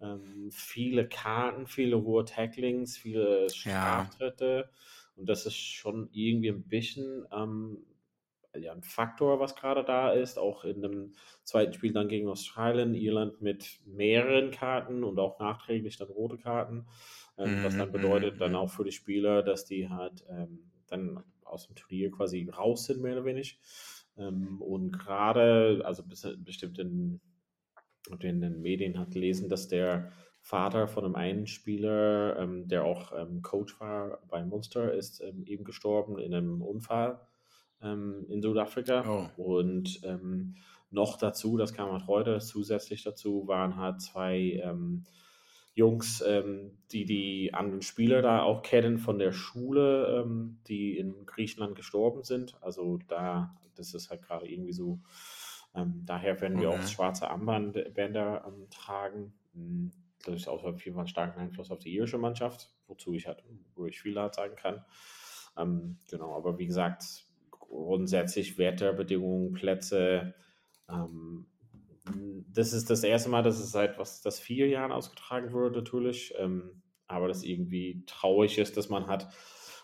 Ähm, 0.00 0.50
viele 0.50 1.06
Karten, 1.08 1.66
viele 1.66 2.02
hohe 2.02 2.24
Tacklings, 2.24 2.96
viele 2.96 3.48
Straftritte. 3.50 4.64
Ja. 4.66 5.16
Und 5.16 5.28
das 5.28 5.46
ist 5.46 5.56
schon 5.56 6.08
irgendwie 6.12 6.48
ein 6.48 6.62
bisschen 6.62 7.26
ähm, 7.32 7.78
ja, 8.58 8.72
ein 8.72 8.82
Faktor, 8.82 9.40
was 9.40 9.54
gerade 9.54 9.84
da 9.84 10.12
ist. 10.12 10.38
Auch 10.38 10.64
in 10.64 10.82
dem 10.82 11.12
zweiten 11.44 11.72
Spiel 11.72 11.92
dann 11.92 12.08
gegen 12.08 12.28
Australien, 12.28 12.94
Irland 12.94 13.40
mit 13.40 13.80
mehreren 13.86 14.50
Karten 14.50 15.04
und 15.04 15.18
auch 15.18 15.38
nachträglich 15.38 15.96
dann 15.96 16.08
rote 16.08 16.36
Karten. 16.36 16.86
Ähm, 17.38 17.64
was 17.64 17.76
dann 17.76 17.88
mhm, 17.88 17.92
bedeutet 17.92 18.40
dann 18.40 18.52
mhm. 18.52 18.56
auch 18.56 18.70
für 18.70 18.84
die 18.84 18.92
Spieler, 18.92 19.42
dass 19.42 19.64
die 19.64 19.88
halt 19.88 20.24
ähm, 20.28 20.70
dann 20.88 21.22
aus 21.44 21.66
dem 21.66 21.76
Turnier 21.76 22.10
quasi 22.10 22.48
raus 22.48 22.86
sind, 22.86 23.00
mehr 23.00 23.14
oder 23.14 23.24
weniger. 23.24 23.56
Ähm, 24.18 24.60
und 24.60 24.98
gerade, 24.98 25.82
also 25.84 26.02
bestimmt 26.04 26.78
in, 26.78 27.20
in 28.20 28.40
den 28.40 28.60
Medien 28.60 28.98
hat 28.98 29.12
gelesen, 29.12 29.48
dass 29.48 29.68
der 29.68 30.12
Vater 30.42 30.88
von 30.88 31.04
einem 31.04 31.14
einen 31.14 31.46
Spieler, 31.46 32.36
ähm, 32.38 32.66
der 32.68 32.84
auch 32.84 33.12
ähm, 33.16 33.42
Coach 33.42 33.78
war 33.80 34.20
bei 34.28 34.42
Munster, 34.42 34.92
ist 34.92 35.20
ähm, 35.20 35.44
eben 35.46 35.64
gestorben 35.64 36.18
in 36.18 36.34
einem 36.34 36.62
Unfall 36.62 37.20
ähm, 37.82 38.26
in 38.28 38.42
Südafrika. 38.42 39.04
Oh. 39.06 39.28
Und 39.36 40.00
ähm, 40.04 40.56
noch 40.90 41.16
dazu, 41.18 41.56
das 41.56 41.72
kam 41.72 41.92
halt 41.92 42.06
heute 42.06 42.38
zusätzlich 42.40 43.02
dazu, 43.02 43.46
waren 43.46 43.76
halt 43.76 44.00
zwei 44.00 44.60
ähm, 44.62 45.04
Jungs, 45.74 46.22
ähm, 46.26 46.78
die 46.90 47.04
die 47.04 47.54
anderen 47.54 47.82
Spieler 47.82 48.22
da 48.22 48.42
auch 48.42 48.62
kennen 48.62 48.98
von 48.98 49.18
der 49.18 49.32
Schule, 49.32 50.22
ähm, 50.24 50.58
die 50.66 50.98
in 50.98 51.26
Griechenland 51.26 51.76
gestorben 51.76 52.24
sind. 52.24 52.56
Also 52.60 52.98
da, 53.08 53.56
das 53.76 53.94
ist 53.94 54.10
halt 54.10 54.22
gerade 54.22 54.50
irgendwie 54.50 54.72
so, 54.72 55.00
daher 55.72 56.40
werden 56.40 56.58
wir 56.58 56.68
Okay. 56.68 56.76
auch 56.76 56.82
schwarze 56.82 57.30
Armbandbänder 57.30 58.44
ähm, 58.46 58.68
tragen. 58.70 59.32
Hm, 59.54 59.92
Das 60.24 60.34
ist 60.34 60.48
auch 60.48 60.64
auf 60.64 60.84
jeden 60.84 60.94
Fall 60.96 61.02
einen 61.02 61.08
starken 61.08 61.40
Einfluss 61.40 61.70
auf 61.70 61.78
die 61.78 61.94
irische 61.94 62.18
Mannschaft, 62.18 62.70
wozu 62.88 63.14
ich 63.14 63.26
halt 63.26 63.42
ruhig 63.76 64.00
viel 64.00 64.18
halt 64.18 64.34
sagen 64.34 64.56
kann. 64.56 64.84
Ähm, 65.56 65.98
genau, 66.08 66.34
aber 66.36 66.58
wie 66.58 66.66
gesagt, 66.66 67.24
grundsätzlich 67.70 68.58
Wetterbedingungen, 68.58 69.54
Plätze, 69.54 70.34
ähm, 70.90 71.46
das 72.52 72.72
ist 72.72 72.90
das 72.90 73.04
erste 73.04 73.30
Mal, 73.30 73.42
dass 73.42 73.58
es 73.58 73.70
seit 73.70 73.98
was 73.98 74.20
das 74.22 74.40
vier 74.40 74.68
Jahren 74.68 74.92
ausgetragen 74.92 75.52
wurde, 75.52 75.78
natürlich. 75.78 76.34
Ähm, 76.38 76.82
aber 77.06 77.28
das 77.28 77.42
irgendwie 77.42 78.04
traurig 78.06 78.58
ist, 78.58 78.76
dass 78.76 78.88
man 78.88 79.06
hat 79.06 79.32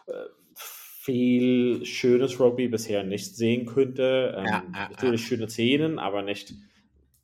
äh, 0.07 0.12
viel 0.55 1.85
schönes 1.85 2.38
Rugby 2.40 2.69
bisher 2.69 3.05
nicht 3.05 3.37
sehen 3.37 3.66
könnte. 3.66 4.35
Ähm, 4.37 4.45
Ja, 4.45 4.64
ja, 4.75 4.88
natürlich 4.90 5.26
schöne 5.26 5.49
Szenen, 5.49 5.99
aber 5.99 6.23
nicht 6.23 6.55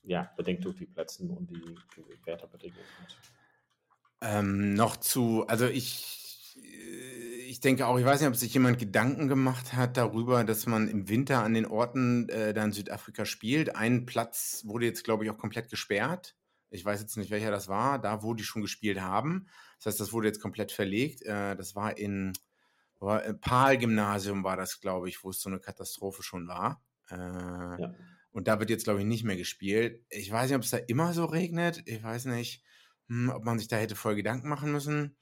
ja, 0.04 0.30
bedingt 0.36 0.64
durch 0.64 0.76
die 0.76 0.86
Plätze 0.86 1.24
und 1.24 1.50
die, 1.50 1.60
die 1.96 2.26
Wetterbedingungen. 2.26 2.84
Ähm, 4.20 4.74
noch 4.74 4.96
zu, 4.96 5.46
also 5.48 5.66
ich, 5.66 6.56
äh, 6.62 7.31
ich 7.52 7.60
denke 7.60 7.86
auch, 7.86 7.98
ich 7.98 8.04
weiß 8.06 8.20
nicht, 8.20 8.30
ob 8.30 8.34
sich 8.34 8.54
jemand 8.54 8.78
Gedanken 8.78 9.28
gemacht 9.28 9.74
hat 9.74 9.98
darüber, 9.98 10.42
dass 10.42 10.64
man 10.64 10.88
im 10.88 11.10
Winter 11.10 11.42
an 11.42 11.52
den 11.52 11.66
Orten 11.66 12.30
äh, 12.30 12.54
da 12.54 12.64
in 12.64 12.72
Südafrika 12.72 13.26
spielt. 13.26 13.76
Ein 13.76 14.06
Platz 14.06 14.62
wurde 14.64 14.86
jetzt, 14.86 15.04
glaube 15.04 15.24
ich, 15.24 15.30
auch 15.30 15.36
komplett 15.36 15.68
gesperrt. 15.68 16.34
Ich 16.70 16.82
weiß 16.82 17.02
jetzt 17.02 17.18
nicht, 17.18 17.30
welcher 17.30 17.50
das 17.50 17.68
war, 17.68 17.98
da 17.98 18.22
wo 18.22 18.32
die 18.32 18.42
schon 18.42 18.62
gespielt 18.62 19.02
haben. 19.02 19.48
Das 19.76 19.84
heißt, 19.84 20.00
das 20.00 20.14
wurde 20.14 20.28
jetzt 20.28 20.40
komplett 20.40 20.72
verlegt. 20.72 21.20
Äh, 21.26 21.54
das 21.54 21.76
war 21.76 21.98
in, 21.98 22.32
äh, 23.02 23.34
Pahl-Gymnasium 23.34 24.44
war 24.44 24.56
das, 24.56 24.80
glaube 24.80 25.10
ich, 25.10 25.22
wo 25.22 25.28
es 25.28 25.42
so 25.42 25.50
eine 25.50 25.60
Katastrophe 25.60 26.22
schon 26.22 26.48
war. 26.48 26.82
Äh, 27.10 27.16
Ja. 27.16 27.94
Und 28.30 28.48
da 28.48 28.60
wird 28.60 28.70
jetzt, 28.70 28.84
glaube 28.84 29.00
ich, 29.00 29.06
nicht 29.06 29.24
mehr 29.24 29.36
gespielt. 29.36 30.02
Ich 30.08 30.32
weiß 30.32 30.48
nicht, 30.48 30.56
ob 30.56 30.62
es 30.62 30.70
da 30.70 30.78
immer 30.78 31.12
so 31.12 31.26
regnet. 31.26 31.82
Ich 31.84 32.02
weiß 32.02 32.24
nicht, 32.24 32.64
hm, 33.08 33.28
ob 33.28 33.44
man 33.44 33.58
sich 33.58 33.68
da 33.68 33.76
hätte 33.76 33.94
voll 33.94 34.14
Gedanken 34.14 34.48
machen 34.48 34.72
müssen. 34.72 35.18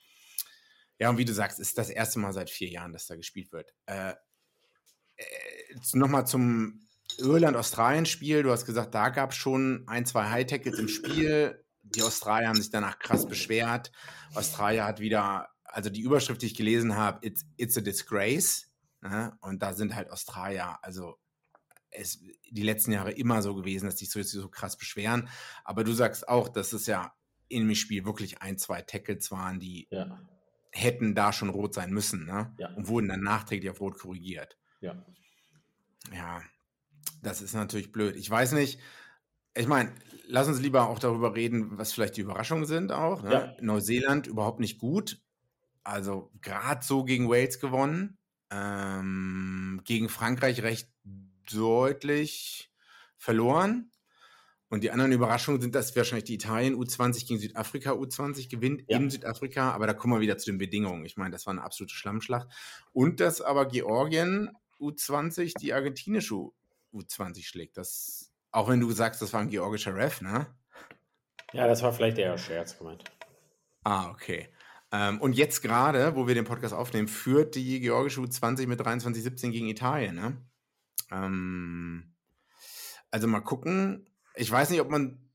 Ja, 1.00 1.08
und 1.08 1.16
wie 1.16 1.24
du 1.24 1.32
sagst, 1.32 1.58
ist 1.58 1.78
das 1.78 1.88
erste 1.88 2.18
Mal 2.18 2.34
seit 2.34 2.50
vier 2.50 2.68
Jahren, 2.68 2.92
dass 2.92 3.06
da 3.06 3.16
gespielt 3.16 3.52
wird. 3.52 3.74
Äh, 3.86 4.10
äh, 5.16 5.24
Nochmal 5.94 6.26
zum 6.26 6.86
Irland-Australien-Spiel. 7.16 8.42
Du 8.42 8.50
hast 8.50 8.66
gesagt, 8.66 8.94
da 8.94 9.08
gab 9.08 9.30
es 9.30 9.36
schon 9.36 9.84
ein, 9.88 10.04
zwei 10.04 10.28
High-Tackles 10.28 10.78
im 10.78 10.88
Spiel. 10.88 11.64
Die 11.82 12.02
Australier 12.02 12.48
haben 12.48 12.60
sich 12.60 12.70
danach 12.70 12.98
krass 12.98 13.26
beschwert. 13.26 13.90
Australier 14.34 14.84
hat 14.84 15.00
wieder, 15.00 15.48
also 15.64 15.88
die 15.88 16.02
Überschrift, 16.02 16.42
die 16.42 16.46
ich 16.46 16.54
gelesen 16.54 16.94
habe, 16.94 17.26
it's, 17.26 17.46
it's 17.56 17.78
a 17.78 17.80
disgrace. 17.80 18.70
Ne? 19.00 19.34
Und 19.40 19.62
da 19.62 19.72
sind 19.72 19.94
halt 19.94 20.10
Australier, 20.10 20.78
also 20.82 21.16
es 21.90 22.22
die 22.50 22.62
letzten 22.62 22.92
Jahre 22.92 23.12
immer 23.12 23.40
so 23.40 23.54
gewesen, 23.54 23.86
dass 23.86 23.96
die 23.96 24.04
so, 24.04 24.22
so 24.22 24.50
krass 24.50 24.76
beschweren. 24.76 25.30
Aber 25.64 25.82
du 25.82 25.92
sagst 25.92 26.28
auch, 26.28 26.50
dass 26.50 26.74
es 26.74 26.84
ja 26.84 27.14
in 27.48 27.66
dem 27.66 27.74
Spiel 27.74 28.04
wirklich 28.04 28.42
ein, 28.42 28.58
zwei 28.58 28.82
Tackles 28.82 29.30
waren, 29.30 29.58
die 29.58 29.88
Ja, 29.90 30.20
hätten 30.72 31.14
da 31.14 31.32
schon 31.32 31.48
rot 31.48 31.74
sein 31.74 31.92
müssen, 31.92 32.26
ne? 32.26 32.54
Ja. 32.58 32.68
Und 32.74 32.88
wurden 32.88 33.08
dann 33.08 33.22
nachträglich 33.22 33.70
auf 33.70 33.80
rot 33.80 33.98
korrigiert. 33.98 34.56
ja. 34.80 35.04
Ja, 36.14 36.42
das 37.22 37.42
ist 37.42 37.54
natürlich 37.54 37.92
blöd. 37.92 38.16
Ich 38.16 38.28
weiß 38.28 38.52
nicht, 38.52 38.80
ich 39.54 39.66
meine, 39.66 39.92
lass 40.26 40.48
uns 40.48 40.60
lieber 40.60 40.88
auch 40.88 40.98
darüber 40.98 41.34
reden, 41.34 41.76
was 41.76 41.92
vielleicht 41.92 42.16
die 42.16 42.22
Überraschungen 42.22 42.66
sind 42.66 42.92
auch. 42.92 43.22
Ne? 43.22 43.32
Ja. 43.32 43.56
Neuseeland 43.60 44.26
überhaupt 44.26 44.60
nicht 44.60 44.78
gut. 44.78 45.20
Also 45.82 46.30
gerade 46.40 46.84
so 46.84 47.04
gegen 47.04 47.28
Wales 47.28 47.60
gewonnen. 47.60 48.18
Ähm, 48.50 49.80
gegen 49.84 50.08
Frankreich 50.08 50.62
recht 50.62 50.88
deutlich 51.52 52.72
verloren. 53.16 53.89
Und 54.70 54.84
die 54.84 54.92
anderen 54.92 55.10
Überraschungen 55.12 55.60
sind, 55.60 55.74
dass 55.74 55.94
wahrscheinlich 55.96 56.24
die 56.24 56.34
Italien 56.34 56.76
U20 56.76 57.26
gegen 57.26 57.40
Südafrika 57.40 57.90
U20 57.90 58.48
gewinnt 58.48 58.84
Ja. 58.88 58.96
in 58.98 59.10
Südafrika. 59.10 59.72
Aber 59.72 59.86
da 59.88 59.92
kommen 59.94 60.14
wir 60.14 60.20
wieder 60.20 60.38
zu 60.38 60.50
den 60.50 60.58
Bedingungen. 60.58 61.04
Ich 61.04 61.16
meine, 61.16 61.32
das 61.32 61.44
war 61.46 61.52
eine 61.52 61.62
absolute 61.62 61.92
Schlammschlacht. 61.94 62.48
Und 62.92 63.18
dass 63.20 63.40
aber 63.40 63.66
Georgien 63.66 64.50
U20 64.80 65.58
die 65.58 65.74
argentinische 65.74 66.36
U20 66.94 67.42
schlägt. 67.44 67.76
Das, 67.76 68.32
auch 68.52 68.68
wenn 68.68 68.78
du 68.80 68.90
sagst, 68.92 69.20
das 69.20 69.32
war 69.32 69.40
ein 69.40 69.50
georgischer 69.50 69.94
Ref, 69.94 70.20
ne? 70.20 70.46
Ja, 71.52 71.66
das 71.66 71.82
war 71.82 71.92
vielleicht 71.92 72.18
eher 72.18 72.38
Scherz 72.38 72.78
gemeint. 72.78 73.02
Ah, 73.82 74.08
okay. 74.10 74.48
Ähm, 74.92 75.20
und 75.20 75.32
jetzt 75.32 75.62
gerade, 75.62 76.14
wo 76.14 76.28
wir 76.28 76.34
den 76.36 76.44
Podcast 76.44 76.74
aufnehmen, 76.74 77.08
führt 77.08 77.56
die 77.56 77.80
georgische 77.80 78.20
U20 78.20 78.68
mit 78.68 78.80
23-17 78.80 79.50
gegen 79.50 79.66
Italien, 79.68 80.14
ne? 80.14 80.36
Ähm, 81.10 82.14
also 83.10 83.26
mal 83.26 83.40
gucken. 83.40 84.06
Ich 84.34 84.50
weiß 84.50 84.70
nicht, 84.70 84.80
ob 84.80 84.90
man 84.90 85.30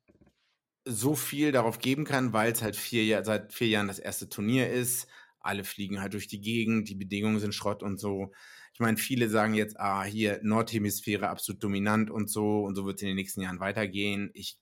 so 0.86 1.16
viel 1.16 1.52
darauf 1.52 1.80
geben 1.80 2.06
kann, 2.06 2.34
weil 2.34 2.52
es 2.52 2.62
halt 2.62 2.76
vier 2.76 3.24
seit 3.24 3.54
vier 3.54 3.68
Jahren 3.68 3.88
das 3.88 4.00
erste 4.00 4.30
Turnier 4.30 4.70
ist. 4.70 5.08
Alle 5.40 5.64
fliegen 5.64 6.02
halt 6.02 6.14
durch 6.14 6.28
die 6.28 6.42
Gegend, 6.42 6.90
die 6.90 6.96
Bedingungen 6.96 7.40
sind 7.40 7.54
Schrott 7.54 7.84
und 7.84 8.00
so. 8.00 8.32
Ich 8.74 8.80
meine, 8.80 8.98
viele 8.98 9.30
sagen 9.30 9.54
jetzt, 9.54 9.80
ah, 9.80 10.04
hier 10.04 10.40
Nordhemisphäre 10.44 11.30
absolut 11.30 11.64
dominant 11.64 12.12
und 12.12 12.30
so 12.30 12.64
und 12.64 12.76
so 12.76 12.86
wird 12.86 12.98
es 12.98 13.04
in 13.04 13.08
den 13.08 13.16
nächsten 13.16 13.42
Jahren 13.42 13.60
weitergehen. 13.60 14.32
Ich 14.34 14.58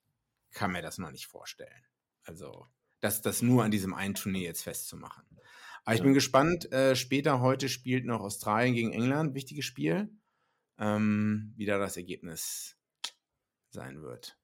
kann 0.51 0.71
mir 0.71 0.81
das 0.81 0.97
noch 0.97 1.11
nicht 1.11 1.25
vorstellen. 1.25 1.83
Also, 2.23 2.67
das, 2.99 3.21
das 3.21 3.41
nur 3.41 3.63
an 3.63 3.71
diesem 3.71 3.93
einen 3.93 4.13
Turnier 4.15 4.43
jetzt 4.43 4.63
festzumachen. 4.63 5.25
Aber 5.83 5.95
ich 5.95 5.99
Ja. 5.99 6.03
bin 6.03 6.13
gespannt. 6.13 6.71
Äh, 6.71 6.95
später 6.95 7.41
heute 7.41 7.67
spielt 7.69 8.05
noch 8.05 8.21
Australien 8.21 8.75
gegen 8.75 8.93
England, 8.93 9.33
wichtiges 9.35 9.65
Spiel. 9.65 10.09
Ähm, 10.77 11.53
wie 11.57 11.65
da 11.65 11.77
das 11.77 11.97
Ergebnis 11.97 12.77
sein 13.73 14.01
wird. 14.01 14.37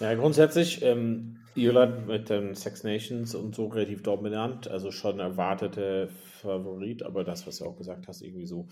Ja, 0.00 0.14
grundsätzlich 0.14 0.82
ähm, 0.82 1.38
Irland 1.54 2.06
mit 2.06 2.28
den 2.28 2.54
Six 2.54 2.84
Nations 2.84 3.34
und 3.34 3.54
so 3.54 3.66
relativ 3.66 4.02
dominant, 4.02 4.68
also 4.68 4.90
schon 4.90 5.20
erwartete 5.20 6.08
Favorit, 6.40 7.02
aber 7.02 7.24
das, 7.24 7.46
was 7.46 7.58
du 7.58 7.64
auch 7.64 7.76
gesagt 7.76 8.08
hast, 8.08 8.22
irgendwie 8.22 8.46
so 8.46 8.68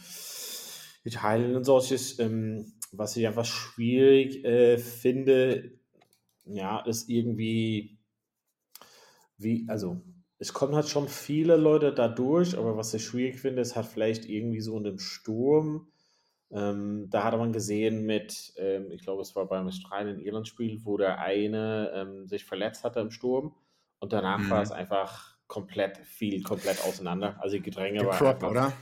Italien 1.02 1.56
und 1.56 1.64
solches, 1.64 2.18
ähm, 2.18 2.72
was 2.92 3.16
ich 3.16 3.26
einfach 3.26 3.44
schwierig 3.44 4.44
äh, 4.44 4.78
finde, 4.78 5.72
ja, 6.44 6.80
ist 6.80 7.08
irgendwie, 7.08 7.98
wie, 9.38 9.66
also 9.68 10.00
es 10.38 10.52
kommen 10.52 10.74
halt 10.74 10.88
schon 10.88 11.08
viele 11.08 11.56
Leute 11.56 11.92
da 11.92 12.08
durch, 12.08 12.56
aber 12.56 12.76
was 12.76 12.92
ich 12.92 13.04
schwierig 13.04 13.38
finde, 13.38 13.62
ist 13.62 13.76
halt 13.76 13.86
vielleicht 13.86 14.26
irgendwie 14.26 14.60
so 14.60 14.76
in 14.76 14.84
dem 14.84 14.98
Sturm. 14.98 15.88
Ähm, 16.50 17.08
da 17.10 17.24
hatte 17.24 17.36
man 17.38 17.52
gesehen 17.52 18.04
mit, 18.06 18.52
ähm, 18.56 18.90
ich 18.92 19.02
glaube, 19.02 19.22
es 19.22 19.34
war 19.34 19.46
beim 19.48 19.66
Australien-Irland-Spiel, 19.66 20.84
wo 20.84 20.96
der 20.96 21.18
eine 21.20 21.90
ähm, 21.94 22.26
sich 22.28 22.44
verletzt 22.44 22.84
hatte 22.84 23.00
im 23.00 23.10
Sturm 23.10 23.56
und 23.98 24.12
danach 24.12 24.40
Mhm. 24.40 24.50
war 24.50 24.62
es 24.62 24.70
einfach 24.70 25.36
komplett, 25.46 25.98
viel 25.98 26.42
komplett 26.42 26.80
auseinander. 26.80 27.36
Also 27.40 27.56
die 27.56 27.62
Gedränge 27.62 28.00
Der 28.00 28.06
war 28.06 28.18
Prop, 28.18 28.42
einfach, 28.42 28.50
oder? 28.50 28.72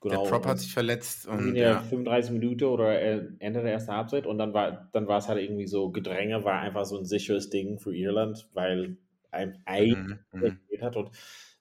Genau, 0.00 0.22
der 0.24 0.28
Prop 0.28 0.46
hat 0.46 0.58
sich 0.60 0.72
verletzt 0.72 1.26
in 1.36 1.54
und 1.54 1.54
der 1.54 1.80
ja. 1.80 1.80
35 1.80 2.32
Minuten 2.32 2.64
oder 2.64 3.00
äh, 3.00 3.28
Ende 3.40 3.62
der 3.62 3.72
ersten 3.72 3.92
Halbzeit 3.92 4.26
und 4.26 4.38
dann 4.38 4.54
war, 4.54 4.88
dann 4.92 5.08
war 5.08 5.18
es 5.18 5.28
halt 5.28 5.40
irgendwie 5.42 5.66
so, 5.66 5.90
Gedränge 5.90 6.44
war 6.44 6.60
einfach 6.60 6.84
so 6.84 6.96
ein 6.98 7.04
sicheres 7.04 7.50
Ding 7.50 7.78
für 7.80 7.94
Irland, 7.94 8.48
weil 8.54 8.98
ein, 9.30 9.60
ein 9.64 9.94
Mhm, 9.94 10.24
mhm. 10.32 10.60
hat. 10.80 10.96
Und 10.96 11.10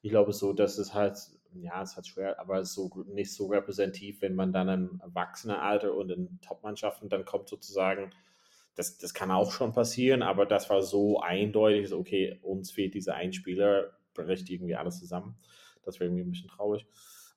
ich 0.01 0.09
glaube 0.11 0.33
so, 0.33 0.53
dass 0.53 0.77
es 0.77 0.93
halt, 0.93 1.17
ja, 1.61 1.81
es 1.81 1.95
halt 1.95 2.07
schwer, 2.07 2.39
aber 2.39 2.59
es 2.59 2.69
ist 2.69 2.75
so 2.75 2.89
nicht 3.07 3.33
so 3.33 3.47
repräsentativ, 3.47 4.21
wenn 4.21 4.35
man 4.35 4.51
dann 4.51 4.69
im 4.69 5.01
Erwachsenenalter 5.01 5.93
und 5.93 6.09
in 6.09 6.39
Top-Mannschaften 6.41 7.09
dann 7.09 7.25
kommt 7.25 7.49
sozusagen, 7.49 8.11
das, 8.75 8.97
das 8.97 9.13
kann 9.13 9.31
auch 9.31 9.51
schon 9.51 9.73
passieren, 9.73 10.23
aber 10.23 10.45
das 10.45 10.69
war 10.69 10.81
so 10.81 11.19
eindeutig, 11.19 11.89
so, 11.89 11.99
okay, 11.99 12.39
uns 12.41 12.71
fehlt 12.71 12.93
dieser 12.93 13.15
Einspieler, 13.15 13.91
bricht 14.13 14.49
irgendwie 14.49 14.75
alles 14.75 14.99
zusammen. 14.99 15.35
Das 15.83 15.99
wäre 15.99 16.07
irgendwie 16.07 16.23
ein 16.23 16.31
bisschen 16.31 16.49
traurig. 16.49 16.87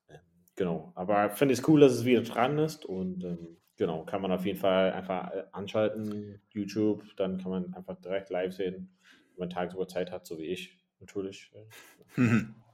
Ähm, 0.09 0.19
genau, 0.55 0.91
aber 0.95 1.29
finde 1.29 1.53
ich 1.53 1.59
es 1.59 1.67
cool, 1.67 1.79
dass 1.79 1.93
es 1.93 2.05
wieder 2.05 2.21
dran 2.21 2.57
ist 2.57 2.85
und 2.85 3.23
ähm, 3.23 3.57
genau, 3.75 4.03
kann 4.05 4.21
man 4.21 4.31
auf 4.31 4.45
jeden 4.45 4.59
Fall 4.59 4.93
einfach 4.93 5.31
äh, 5.31 5.43
anschalten, 5.51 6.41
YouTube, 6.49 7.03
dann 7.17 7.37
kann 7.37 7.51
man 7.51 7.73
einfach 7.73 7.99
direkt 8.01 8.29
live 8.29 8.53
sehen, 8.53 8.97
wenn 9.35 9.39
man 9.39 9.49
tagsüber 9.49 9.87
Zeit 9.87 10.11
hat, 10.11 10.25
so 10.25 10.39
wie 10.39 10.45
ich, 10.45 10.77
natürlich. 10.99 11.51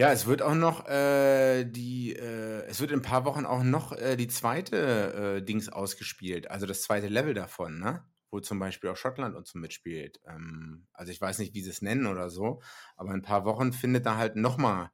Ja, 0.00 0.12
es 0.12 0.24
wird 0.24 0.40
auch 0.40 0.54
noch 0.54 0.88
äh, 0.88 1.62
die, 1.66 2.14
äh, 2.16 2.64
es 2.64 2.80
wird 2.80 2.90
in 2.90 3.00
ein 3.00 3.02
paar 3.02 3.26
Wochen 3.26 3.44
auch 3.44 3.62
noch 3.62 3.92
äh, 3.92 4.16
die 4.16 4.28
zweite 4.28 5.36
äh, 5.36 5.42
Dings 5.42 5.68
ausgespielt, 5.68 6.50
also 6.50 6.64
das 6.64 6.80
zweite 6.80 7.08
Level 7.08 7.34
davon, 7.34 7.78
ne? 7.78 8.02
Wo 8.30 8.40
zum 8.40 8.58
Beispiel 8.58 8.88
auch 8.88 8.96
Schottland 8.96 9.36
und 9.36 9.46
so 9.46 9.58
mitspielt. 9.58 10.18
Ähm, 10.26 10.86
also 10.94 11.12
ich 11.12 11.20
weiß 11.20 11.38
nicht, 11.38 11.52
wie 11.52 11.60
sie 11.60 11.68
es 11.68 11.82
nennen 11.82 12.06
oder 12.06 12.30
so, 12.30 12.62
aber 12.96 13.10
in 13.10 13.16
ein 13.16 13.22
paar 13.22 13.44
Wochen 13.44 13.74
findet 13.74 14.06
da 14.06 14.16
halt 14.16 14.36
nochmal 14.36 14.90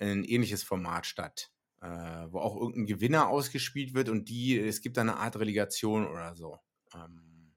ein 0.00 0.24
ähnliches 0.24 0.64
Format 0.64 1.06
statt. 1.06 1.52
äh, 1.80 1.86
wo 2.32 2.40
auch 2.40 2.56
irgendein 2.56 2.86
Gewinner 2.86 3.28
ausgespielt 3.28 3.94
wird 3.94 4.08
und 4.08 4.28
die, 4.28 4.58
es 4.58 4.80
gibt 4.80 4.96
da 4.96 5.02
eine 5.02 5.18
Art 5.18 5.36
Relegation 5.38 6.04
oder 6.04 6.34
so. 6.34 6.58
Ähm, 6.96 7.54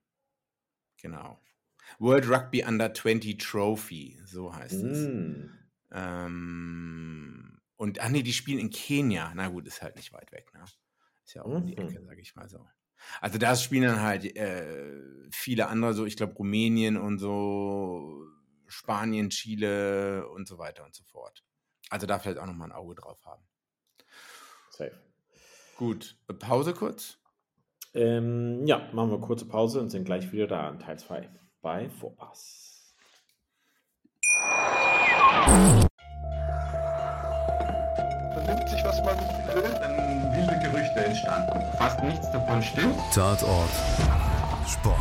genau. 1.01 1.42
World 1.98 2.30
Rugby 2.30 2.63
Under 2.63 2.94
20 2.94 3.39
Trophy, 3.39 4.20
so 4.24 4.56
heißt 4.56 4.84
mm. 4.84 4.88
es. 4.92 5.64
Ähm, 5.96 7.62
und, 7.78 8.02
ach 8.02 8.10
nee, 8.10 8.22
die 8.22 8.34
spielen 8.34 8.60
in 8.60 8.70
Kenia. 8.70 9.32
Na 9.34 9.48
gut, 9.48 9.66
ist 9.66 9.82
halt 9.82 9.96
nicht 9.96 10.14
weit 10.14 10.32
weg, 10.32 10.54
ne? 10.54 10.64
Ist 11.24 11.34
ja 11.34 11.44
auch 11.44 11.48
mhm. 11.48 11.56
um 11.56 11.66
die 11.66 11.78
Ecke, 11.78 12.04
sag 12.04 12.20
ich 12.20 12.36
mal 12.36 12.50
so. 12.50 12.68
Also 13.22 13.38
da 13.38 13.56
spielen 13.56 13.84
dann 13.84 14.02
halt 14.02 14.25
äh, 14.36 15.02
viele 15.32 15.68
andere, 15.68 15.94
so 15.94 16.06
ich 16.06 16.18
glaube 16.18 16.34
Rumänien 16.34 16.98
und 16.98 17.18
so, 17.18 18.28
Spanien, 18.68 19.30
Chile 19.30 20.28
und 20.30 20.48
so 20.48 20.58
weiter 20.58 20.84
und 20.86 20.96
so 20.96 21.04
fort. 21.04 21.44
Also 21.90 22.08
da 22.08 22.20
vielleicht 22.20 22.40
auch 22.40 22.46
nochmal 22.46 22.70
ein 22.70 22.75
Auge 22.75 22.96
drauf 22.96 23.24
haben. 23.25 23.44
Safe. 24.70 25.00
Gut, 25.78 26.18
Pause 26.40 26.74
kurz? 26.74 27.18
Ähm, 27.94 28.66
ja, 28.66 28.90
machen 28.92 29.12
wir 29.12 29.20
kurze 29.20 29.46
Pause 29.46 29.80
und 29.80 29.90
sind 29.90 30.06
gleich 30.06 30.32
wieder 30.32 30.48
da 30.48 30.68
an 30.68 30.80
Teil 30.80 31.00
2 31.00 31.30
bei 31.62 31.90
Vorpass. 31.90 32.96
Entstanden. 41.15 41.77
Fast 41.77 42.03
nichts 42.03 42.31
davon 42.31 42.62
stimmt. 42.62 43.00
Tatort. 43.13 43.69
Sport. 44.67 44.98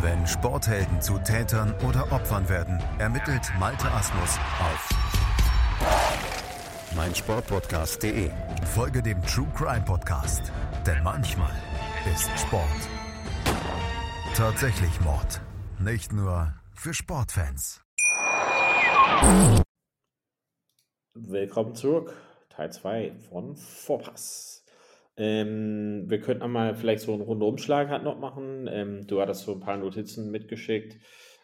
Wenn 0.00 0.26
Sporthelden 0.26 1.00
zu 1.00 1.18
Tätern 1.18 1.74
oder 1.88 2.12
Opfern 2.12 2.48
werden, 2.48 2.78
ermittelt 2.98 3.42
Malte 3.58 3.90
Asmus 3.90 4.38
auf 4.60 4.88
meinsportpodcast.de. 6.94 8.30
Folge 8.74 9.02
dem 9.02 9.20
True 9.22 9.48
Crime 9.56 9.84
Podcast, 9.84 10.52
denn 10.86 11.02
manchmal 11.02 11.50
ist 12.12 12.30
Sport 12.38 12.88
tatsächlich 14.34 15.00
Mord. 15.00 15.40
Nicht 15.78 16.12
nur 16.12 16.54
für 16.72 16.92
Sportfans. 16.92 17.80
Willkommen 21.14 21.74
zurück. 21.74 22.14
Teil 22.48 22.72
2 22.72 23.12
von 23.30 23.56
Vorpass. 23.56 24.63
Ähm, 25.16 26.04
wir 26.08 26.20
könnten 26.20 26.42
einmal 26.42 26.74
vielleicht 26.74 27.02
so 27.02 27.12
einen 27.12 27.22
Rundumschlag 27.22 27.88
halt 27.88 28.02
noch 28.02 28.18
machen. 28.18 28.68
Ähm, 28.70 29.06
du 29.06 29.20
hattest 29.20 29.44
so 29.44 29.52
ein 29.52 29.60
paar 29.60 29.76
Notizen 29.76 30.30
mitgeschickt. 30.30 30.96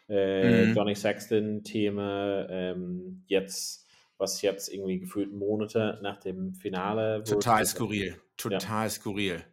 Äh, 0.09 0.65
mhm. 0.65 0.75
Johnny 0.75 0.95
Sexton-Thema. 0.95 2.47
Ähm, 2.49 3.23
jetzt 3.27 3.81
was 4.21 4.41
jetzt 4.43 4.71
irgendwie 4.71 4.99
gefühlt 4.99 5.33
Monate 5.33 5.99
nach 6.01 6.17
dem 6.17 6.53
Finale. 6.53 7.23
Total 7.23 7.65
skurril. 7.65 8.15
Total 8.37 8.85
ja. 8.85 8.89
skurril. 8.89 9.43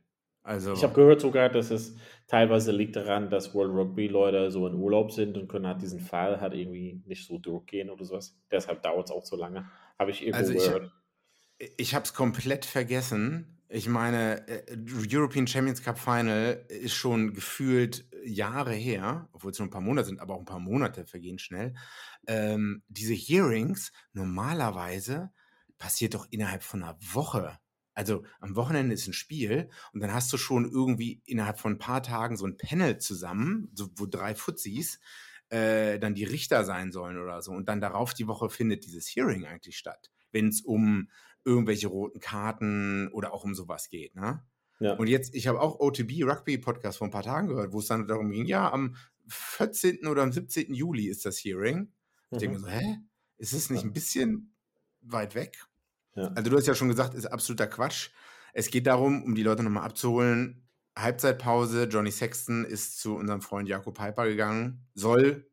Also 0.43 0.75
ich 0.75 0.83
habe 0.83 0.95
gehört 0.95 1.21
sogar, 1.21 1.49
dass 1.49 1.71
es 1.71 1.97
teilweise 2.27 2.71
liegt 2.71 2.97
daran, 2.97 3.29
dass 3.31 3.55
World 3.55 3.73
Rugby 3.75 4.07
Leute 4.07 4.51
so 4.51 4.67
in 4.67 4.75
Urlaub 4.75 5.11
sind 5.11 5.37
und 5.37 5.49
können 5.49 5.67
halt 5.67 5.83
diesen 5.83 6.01
Fall 6.01 6.41
halt 6.41 6.55
irgendwie 6.55 7.03
nicht 7.07 7.27
so 7.27 7.39
durchgehen 7.39 7.91
oder 7.91 8.05
sowas. 8.05 8.39
Deshalb 8.51 8.83
dauert 8.83 9.09
es 9.09 9.11
auch 9.11 9.25
so 9.25 9.37
lange. 9.37 9.69
Habe 9.99 10.11
ich 10.11 10.23
irgendwo 10.23 10.39
also 10.39 10.53
ich, 10.53 10.65
gehört. 10.65 10.93
Ich 11.77 11.95
habe 11.95 12.05
es 12.05 12.15
komplett 12.15 12.65
vergessen. 12.65 13.58
Ich 13.71 13.87
meine, 13.87 14.49
äh, 14.49 14.79
European 15.11 15.47
Champions 15.47 15.83
Cup 15.83 15.99
Final 15.99 16.65
ist 16.69 16.95
schon 16.95 17.35
gefühlt 17.35 18.07
Jahre 18.25 18.73
her, 18.73 19.29
obwohl 19.33 19.51
es 19.51 19.59
nur 19.59 19.69
ein 19.69 19.71
paar 19.71 19.83
Monate 19.83 20.07
sind, 20.07 20.21
aber 20.21 20.35
auch 20.35 20.41
ein 20.41 20.47
paar 20.47 20.59
Monate 20.59 21.05
vergehen 21.05 21.39
schnell. 21.39 21.75
Ähm, 22.27 22.83
diese 22.89 23.13
Hearings, 23.13 23.93
normalerweise 24.15 25.33
passiert 25.77 26.15
doch 26.15 26.27
innerhalb 26.31 26.63
von 26.63 26.83
einer 26.83 26.99
Woche. 27.13 27.59
Also 27.93 28.25
am 28.41 28.57
Wochenende 28.57 28.95
ist 28.95 29.07
ein 29.07 29.13
Spiel 29.13 29.69
und 29.93 30.01
dann 30.01 30.15
hast 30.15 30.33
du 30.33 30.39
schon 30.39 30.65
irgendwie 30.65 31.21
innerhalb 31.27 31.59
von 31.61 31.73
ein 31.73 31.79
paar 31.79 32.03
Tagen 32.03 32.39
so 32.39 32.47
ein 32.47 32.57
Panel 32.57 32.99
zusammen, 32.99 33.71
so, 33.75 33.89
wo 33.97 34.07
drei 34.07 34.35
Fuzis 34.35 34.99
äh, 35.51 35.99
dann 35.99 36.15
die 36.15 36.25
Richter 36.25 36.65
sein 36.65 36.91
sollen 36.91 37.19
oder 37.19 37.43
so. 37.43 37.53
Und 37.53 37.69
dann 37.69 37.81
darauf 37.83 38.15
die 38.15 38.29
Woche 38.29 38.49
findet 38.49 38.85
dieses 38.87 39.09
Hearing 39.09 39.45
eigentlich 39.45 39.77
statt, 39.77 40.11
wenn 40.33 40.49
es 40.49 40.63
um 40.63 41.11
irgendwelche 41.45 41.89
roten 41.89 42.21
Karten 42.21 43.09
oder 43.09 43.33
auch 43.33 43.45
um 43.45 43.55
sowas 43.55 43.89
geht. 43.89 44.15
Ne? 44.15 44.43
Ja. 44.81 44.95
Und 44.95 45.09
jetzt, 45.09 45.35
ich 45.35 45.47
habe 45.47 45.61
auch 45.61 45.81
OTB 45.81 46.23
Rugby 46.25 46.59
Podcast 46.59 46.99
vor 46.99 47.09
ein 47.09 47.13
paar 47.13 47.23
Tagen 47.23 47.49
gehört, 47.49 47.73
wo 47.73 47.81
es 47.81 47.87
dann 47.87 48.07
darum 48.07 48.31
ging, 48.31 48.47
ja, 48.47 48.73
am 48.73 48.97
14. 49.29 50.07
oder 50.07 50.23
am 50.23 50.33
17. 50.33 50.73
Juli 50.73 51.09
ist 51.09 51.25
das 51.27 51.39
Hearing. 51.39 51.79
Mhm. 51.79 51.89
Ich 52.31 52.39
denke 52.39 52.57
mir 52.57 52.61
so, 52.61 52.69
hä? 52.69 52.99
Ist 53.39 53.53
es 53.53 53.71
nicht 53.71 53.85
ein 53.85 53.93
bisschen 53.93 54.55
weit 55.01 55.35
weg? 55.35 55.65
Ja. 56.15 56.29
Also 56.29 56.51
du 56.51 56.57
hast 56.57 56.67
ja 56.67 56.75
schon 56.75 56.89
gesagt, 56.89 57.15
ist 57.15 57.27
absoluter 57.27 57.67
Quatsch. 57.67 58.11
Es 58.53 58.71
geht 58.71 58.87
darum, 58.87 59.23
um 59.23 59.35
die 59.35 59.43
Leute 59.43 59.63
nochmal 59.63 59.85
abzuholen. 59.85 60.69
Halbzeitpause, 60.97 61.85
Johnny 61.85 62.11
Sexton 62.11 62.65
ist 62.65 62.99
zu 62.99 63.15
unserem 63.15 63.41
Freund 63.41 63.69
Jakob 63.69 63.97
Piper 63.97 64.27
gegangen, 64.27 64.85
soll 64.95 65.49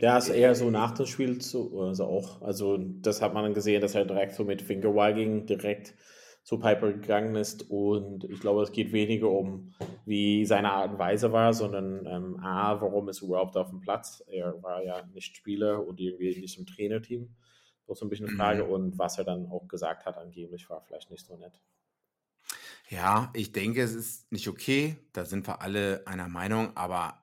ja, 0.00 0.18
ist 0.18 0.28
eher 0.28 0.54
so 0.54 0.70
nach 0.70 0.92
dem 0.92 1.06
Spiel 1.06 1.38
zu, 1.40 1.80
also 1.80 2.04
auch. 2.04 2.42
Also, 2.42 2.78
das 2.78 3.22
hat 3.22 3.34
man 3.34 3.44
dann 3.44 3.54
gesehen, 3.54 3.80
dass 3.80 3.94
er 3.94 4.04
direkt 4.04 4.34
so 4.34 4.44
mit 4.44 4.62
Fingerwagging 4.62 5.46
direkt 5.46 5.94
zu 6.42 6.58
Piper 6.58 6.92
gegangen 6.92 7.36
ist. 7.36 7.70
Und 7.70 8.24
ich 8.24 8.40
glaube, 8.40 8.62
es 8.62 8.72
geht 8.72 8.92
weniger 8.92 9.30
um, 9.30 9.72
wie 10.04 10.44
seine 10.46 10.72
Art 10.72 10.92
und 10.92 10.98
Weise 10.98 11.32
war, 11.32 11.52
sondern 11.52 12.06
ähm, 12.06 12.40
A, 12.40 12.80
warum 12.80 13.08
ist 13.08 13.22
er 13.22 13.28
überhaupt 13.28 13.56
auf 13.56 13.70
dem 13.70 13.80
Platz? 13.80 14.24
Er 14.26 14.62
war 14.62 14.82
ja 14.82 15.04
nicht 15.12 15.36
Spieler 15.36 15.86
und 15.86 16.00
irgendwie 16.00 16.40
nicht 16.40 16.58
im 16.58 16.66
Trainerteam. 16.66 17.28
Das 17.86 17.96
ist 17.96 18.00
so 18.00 18.06
ein 18.06 18.08
bisschen 18.08 18.28
eine 18.28 18.36
Frage. 18.36 18.64
Mhm. 18.64 18.70
Und 18.70 18.98
was 18.98 19.18
er 19.18 19.24
dann 19.24 19.46
auch 19.46 19.68
gesagt 19.68 20.06
hat, 20.06 20.16
angeblich 20.16 20.68
war 20.70 20.80
vielleicht 20.80 21.10
nicht 21.10 21.26
so 21.26 21.36
nett. 21.36 21.60
Ja, 22.88 23.30
ich 23.34 23.52
denke, 23.52 23.82
es 23.82 23.94
ist 23.94 24.32
nicht 24.32 24.48
okay. 24.48 24.96
Da 25.12 25.24
sind 25.24 25.46
wir 25.46 25.62
alle 25.62 26.02
einer 26.06 26.28
Meinung. 26.28 26.76
Aber 26.76 27.22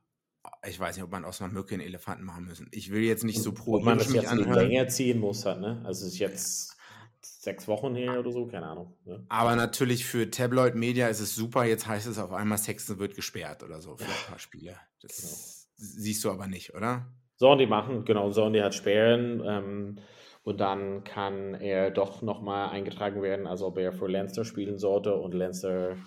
ich 0.67 0.79
weiß 0.79 0.95
nicht, 0.95 1.03
ob 1.03 1.11
man 1.11 1.25
aus 1.25 1.41
einer 1.41 1.51
Mücke 1.51 1.75
einen 1.75 1.83
Elefanten 1.83 2.25
machen 2.25 2.45
müssen. 2.45 2.67
Ich 2.71 2.91
will 2.91 3.01
jetzt 3.01 3.23
nicht 3.23 3.41
so 3.41 3.53
pro 3.53 3.75
Ob 3.75 3.83
man 3.83 3.97
das 3.97 4.11
jetzt 4.11 4.33
nicht 4.33 4.49
länger 4.49 4.87
ziehen 4.87 5.19
muss, 5.19 5.45
hat, 5.45 5.59
ne? 5.59 5.81
Also 5.85 6.05
es 6.05 6.13
ist 6.13 6.19
jetzt 6.19 6.77
sechs 7.21 7.67
Wochen 7.67 7.95
her 7.95 8.19
oder 8.19 8.31
so, 8.31 8.45
keine 8.47 8.67
Ahnung. 8.67 8.93
Ne? 9.05 9.25
Aber 9.29 9.55
natürlich 9.55 10.05
für 10.05 10.29
Tabloid 10.29 10.75
Media 10.75 11.07
ist 11.07 11.19
es 11.19 11.35
super. 11.35 11.63
Jetzt 11.63 11.87
heißt 11.87 12.07
es 12.07 12.19
auf 12.19 12.31
einmal, 12.33 12.57
Sexton 12.57 12.99
wird 12.99 13.15
gesperrt 13.15 13.63
oder 13.63 13.81
so 13.81 13.95
für 13.95 14.05
ein 14.05 14.29
paar 14.29 14.39
Spiele. 14.39 14.75
Das 15.01 15.17
genau. 15.17 15.35
siehst 15.75 16.23
du 16.23 16.31
aber 16.31 16.47
nicht, 16.47 16.73
oder? 16.75 17.07
Sollen 17.37 17.59
die 17.59 17.67
machen, 17.67 18.03
genau. 18.05 18.31
Sollen 18.31 18.53
die 18.53 18.61
halt 18.61 18.75
sperren. 18.75 19.41
Ähm, 19.45 19.99
und 20.43 20.61
dann 20.61 21.03
kann 21.03 21.55
er 21.55 21.91
doch 21.91 22.21
nochmal 22.21 22.69
eingetragen 22.69 23.21
werden, 23.21 23.47
also 23.47 23.67
ob 23.67 23.77
er 23.77 23.91
für 23.91 24.07
Leinster 24.07 24.45
spielen 24.45 24.77
sollte 24.77 25.13
und 25.15 25.33
Leinster 25.33 25.97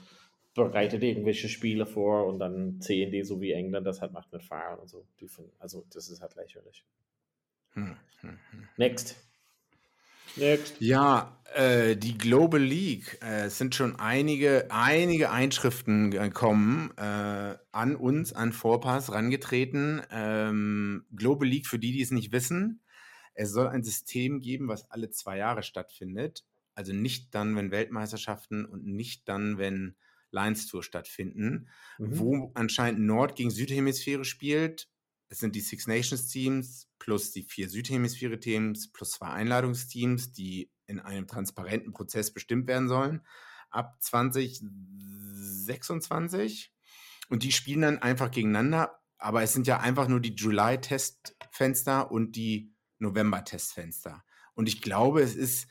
bereitet 0.55 1.03
irgendwelche 1.03 1.49
Spiele 1.49 1.87
vor 1.87 2.27
und 2.27 2.39
dann 2.39 2.81
die 2.81 3.23
so 3.23 3.41
wie 3.41 3.53
England 3.53 3.87
das 3.87 4.01
halt 4.01 4.13
macht 4.13 4.33
mit 4.33 4.43
Fahrern 4.43 4.81
und 4.81 4.89
so. 4.89 5.07
also 5.59 5.85
das 5.93 6.09
ist 6.09 6.21
halt 6.21 6.35
lächerlich. 6.37 6.85
Hm, 7.75 7.97
hm, 8.21 8.39
hm. 8.51 8.69
Next. 8.77 9.17
Next. 10.37 10.77
Ja, 10.81 11.41
äh, 11.55 11.97
die 11.97 12.17
Global 12.17 12.61
League. 12.61 13.19
Äh, 13.23 13.47
es 13.47 13.59
sind 13.59 13.75
schon 13.75 13.99
einige, 13.99 14.67
einige 14.71 15.31
Einschriften 15.31 16.11
gekommen, 16.11 16.93
äh, 16.97 17.57
an 17.73 17.97
uns, 17.97 18.33
an 18.33 18.53
Vorpass 18.53 19.13
rangetreten. 19.13 20.03
Ähm, 20.11 21.05
Global 21.15 21.49
League, 21.49 21.67
für 21.67 21.79
die, 21.79 21.93
die 21.93 22.03
es 22.03 22.11
nicht 22.11 22.33
wissen, 22.33 22.81
es 23.35 23.53
soll 23.53 23.69
ein 23.69 23.83
System 23.83 24.41
geben, 24.41 24.69
was 24.69 24.91
alle 24.91 25.11
zwei 25.11 25.39
Jahre 25.39 25.63
stattfindet. 25.63 26.45
Also 26.75 26.93
nicht 26.93 27.35
dann, 27.35 27.57
wenn 27.57 27.71
Weltmeisterschaften 27.71 28.65
und 28.65 28.87
nicht 28.87 29.29
dann, 29.29 29.59
wenn 29.59 29.97
Lions 30.33 30.67
Tour 30.67 30.83
stattfinden, 30.83 31.69
mhm. 31.99 32.19
wo 32.19 32.51
anscheinend 32.55 33.01
Nord 33.01 33.37
gegen 33.37 33.51
Südhemisphäre 33.51 34.25
spielt. 34.25 34.89
Es 35.29 35.39
sind 35.39 35.55
die 35.55 35.61
Six 35.61 35.87
Nations 35.87 36.29
Teams 36.29 36.89
plus 36.99 37.33
die 37.33 37.45
vier 37.45 37.69
Südhemisphäre 37.69 38.41
Teams 38.41 38.91
plus 38.93 39.11
zwei 39.13 39.29
Einladungsteams, 39.29 40.33
die 40.33 40.71
in 40.87 41.01
einem 41.01 41.27
transparenten 41.27 41.93
Prozess 41.93 42.33
bestimmt 42.33 42.67
werden 42.67 42.89
sollen. 42.89 43.21
Ab 43.71 43.99
2026. 44.01 46.73
Und 47.29 47.43
die 47.45 47.53
spielen 47.53 47.83
dann 47.83 47.99
einfach 47.99 48.31
gegeneinander. 48.31 48.99
Aber 49.19 49.43
es 49.43 49.53
sind 49.53 49.67
ja 49.67 49.81
einfach 49.81 50.09
nur 50.09 50.21
die 50.21 50.35
July-Testfenster 50.35 52.11
und 52.11 52.37
die 52.37 52.73
November-Testfenster. 52.99 54.25
Und 54.55 54.67
ich 54.69 54.81
glaube, 54.83 55.23
es 55.23 55.37
ist 55.37 55.69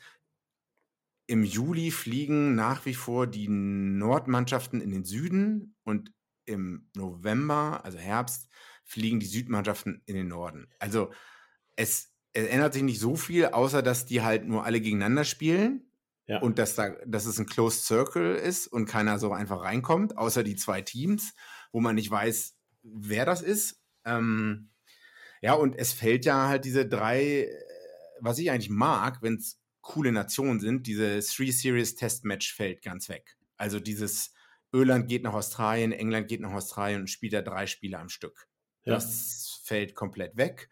im 1.30 1.44
Juli 1.44 1.92
fliegen 1.92 2.56
nach 2.56 2.86
wie 2.86 2.94
vor 2.94 3.28
die 3.28 3.46
Nordmannschaften 3.46 4.80
in 4.80 4.90
den 4.90 5.04
Süden 5.04 5.76
und 5.84 6.12
im 6.44 6.90
November, 6.96 7.84
also 7.84 7.98
Herbst, 7.98 8.48
fliegen 8.82 9.20
die 9.20 9.26
Südmannschaften 9.26 10.02
in 10.06 10.16
den 10.16 10.26
Norden. 10.26 10.66
Also 10.80 11.12
es, 11.76 12.12
es 12.32 12.48
ändert 12.48 12.72
sich 12.72 12.82
nicht 12.82 12.98
so 12.98 13.14
viel, 13.14 13.46
außer 13.46 13.80
dass 13.80 14.06
die 14.06 14.22
halt 14.22 14.44
nur 14.44 14.64
alle 14.64 14.80
gegeneinander 14.80 15.22
spielen 15.22 15.92
ja. 16.26 16.40
und 16.40 16.58
dass, 16.58 16.74
da, 16.74 16.96
dass 17.06 17.26
es 17.26 17.38
ein 17.38 17.46
Closed 17.46 17.84
Circle 17.84 18.34
ist 18.34 18.66
und 18.66 18.86
keiner 18.86 19.20
so 19.20 19.32
einfach 19.32 19.62
reinkommt, 19.62 20.18
außer 20.18 20.42
die 20.42 20.56
zwei 20.56 20.82
Teams, 20.82 21.34
wo 21.70 21.78
man 21.78 21.94
nicht 21.94 22.10
weiß, 22.10 22.56
wer 22.82 23.24
das 23.24 23.40
ist. 23.40 23.80
Ähm, 24.04 24.70
ja, 25.42 25.52
und 25.52 25.76
es 25.76 25.92
fällt 25.92 26.24
ja 26.24 26.48
halt 26.48 26.64
diese 26.64 26.88
drei, 26.88 27.48
was 28.18 28.40
ich 28.40 28.50
eigentlich 28.50 28.68
mag, 28.68 29.22
wenn 29.22 29.36
es 29.36 29.59
coole 29.80 30.12
Nation 30.12 30.60
sind, 30.60 30.86
diese 30.86 31.20
Three 31.20 31.50
Series 31.50 31.94
Test 31.94 32.24
Match 32.24 32.54
fällt 32.54 32.82
ganz 32.82 33.08
weg. 33.08 33.36
Also 33.56 33.80
dieses 33.80 34.32
Irland 34.72 35.08
geht 35.08 35.22
nach 35.22 35.34
Australien, 35.34 35.92
England 35.92 36.28
geht 36.28 36.40
nach 36.40 36.52
Australien 36.52 37.02
und 37.02 37.10
spielt 37.10 37.32
da 37.32 37.42
drei 37.42 37.66
Spiele 37.66 37.98
am 37.98 38.08
Stück. 38.08 38.48
Ja. 38.84 38.94
Das 38.94 39.60
fällt 39.64 39.94
komplett 39.94 40.36
weg. 40.36 40.68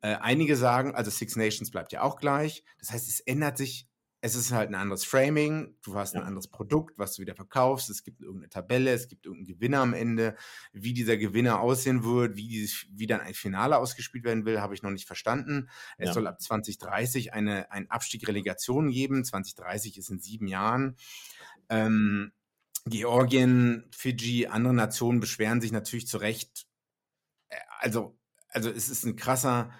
Äh, 0.00 0.16
einige 0.16 0.56
sagen, 0.56 0.94
also 0.94 1.10
Six 1.10 1.36
Nations 1.36 1.70
bleibt 1.70 1.92
ja 1.92 2.02
auch 2.02 2.16
gleich. 2.16 2.64
Das 2.78 2.90
heißt, 2.90 3.08
es 3.08 3.20
ändert 3.20 3.56
sich 3.56 3.88
es 4.24 4.34
ist 4.36 4.52
halt 4.52 4.70
ein 4.70 4.74
anderes 4.74 5.04
Framing, 5.04 5.76
du 5.82 5.96
hast 5.96 6.16
ein 6.16 6.22
anderes 6.22 6.48
Produkt, 6.48 6.98
was 6.98 7.14
du 7.14 7.20
wieder 7.20 7.34
verkaufst, 7.34 7.90
es 7.90 8.02
gibt 8.02 8.22
irgendeine 8.22 8.48
Tabelle, 8.48 8.90
es 8.90 9.06
gibt 9.06 9.26
irgendeinen 9.26 9.54
Gewinner 9.54 9.80
am 9.80 9.92
Ende. 9.92 10.34
Wie 10.72 10.94
dieser 10.94 11.18
Gewinner 11.18 11.60
aussehen 11.60 12.04
wird, 12.04 12.34
wie, 12.34 12.48
dieses, 12.48 12.86
wie 12.88 13.06
dann 13.06 13.20
ein 13.20 13.34
Finale 13.34 13.76
ausgespielt 13.76 14.24
werden 14.24 14.46
will, 14.46 14.62
habe 14.62 14.72
ich 14.72 14.82
noch 14.82 14.92
nicht 14.92 15.06
verstanden. 15.06 15.68
Es 15.98 16.06
ja. 16.06 16.14
soll 16.14 16.26
ab 16.26 16.40
2030 16.40 17.34
eine, 17.34 17.70
ein 17.70 17.90
Abstieg 17.90 18.26
Relegation 18.26 18.90
geben. 18.90 19.26
2030 19.26 19.98
ist 19.98 20.08
in 20.08 20.20
sieben 20.20 20.46
Jahren. 20.46 20.96
Ähm, 21.68 22.32
Georgien, 22.86 23.90
Fiji, 23.94 24.46
andere 24.46 24.72
Nationen 24.72 25.20
beschweren 25.20 25.60
sich 25.60 25.70
natürlich 25.70 26.06
zu 26.06 26.16
Recht. 26.16 26.64
Äh, 27.50 27.56
also, 27.80 28.18
also 28.48 28.70
es 28.70 28.88
ist 28.88 29.04
ein 29.04 29.16
krasser 29.16 29.70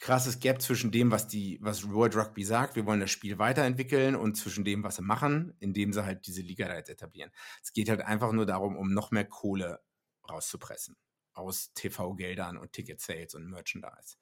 krasses 0.00 0.40
Gap 0.40 0.62
zwischen 0.62 0.90
dem, 0.90 1.10
was 1.10 1.28
die, 1.28 1.58
was 1.60 1.90
World 1.90 2.16
Rugby 2.16 2.42
sagt, 2.42 2.74
wir 2.74 2.86
wollen 2.86 3.00
das 3.00 3.10
Spiel 3.10 3.38
weiterentwickeln 3.38 4.16
und 4.16 4.36
zwischen 4.36 4.64
dem, 4.64 4.82
was 4.82 4.96
sie 4.96 5.02
machen, 5.02 5.54
indem 5.60 5.92
sie 5.92 6.04
halt 6.04 6.26
diese 6.26 6.40
Liga 6.40 6.66
da 6.66 6.74
jetzt 6.74 6.88
etablieren. 6.88 7.30
Es 7.62 7.72
geht 7.72 7.90
halt 7.90 8.00
einfach 8.00 8.32
nur 8.32 8.46
darum, 8.46 8.76
um 8.76 8.92
noch 8.92 9.10
mehr 9.10 9.26
Kohle 9.26 9.80
rauszupressen 10.28 10.96
aus 11.32 11.72
TV-Geldern 11.74 12.56
und 12.56 12.72
Ticket-Sales 12.72 13.34
und 13.34 13.48
Merchandise. 13.48 14.16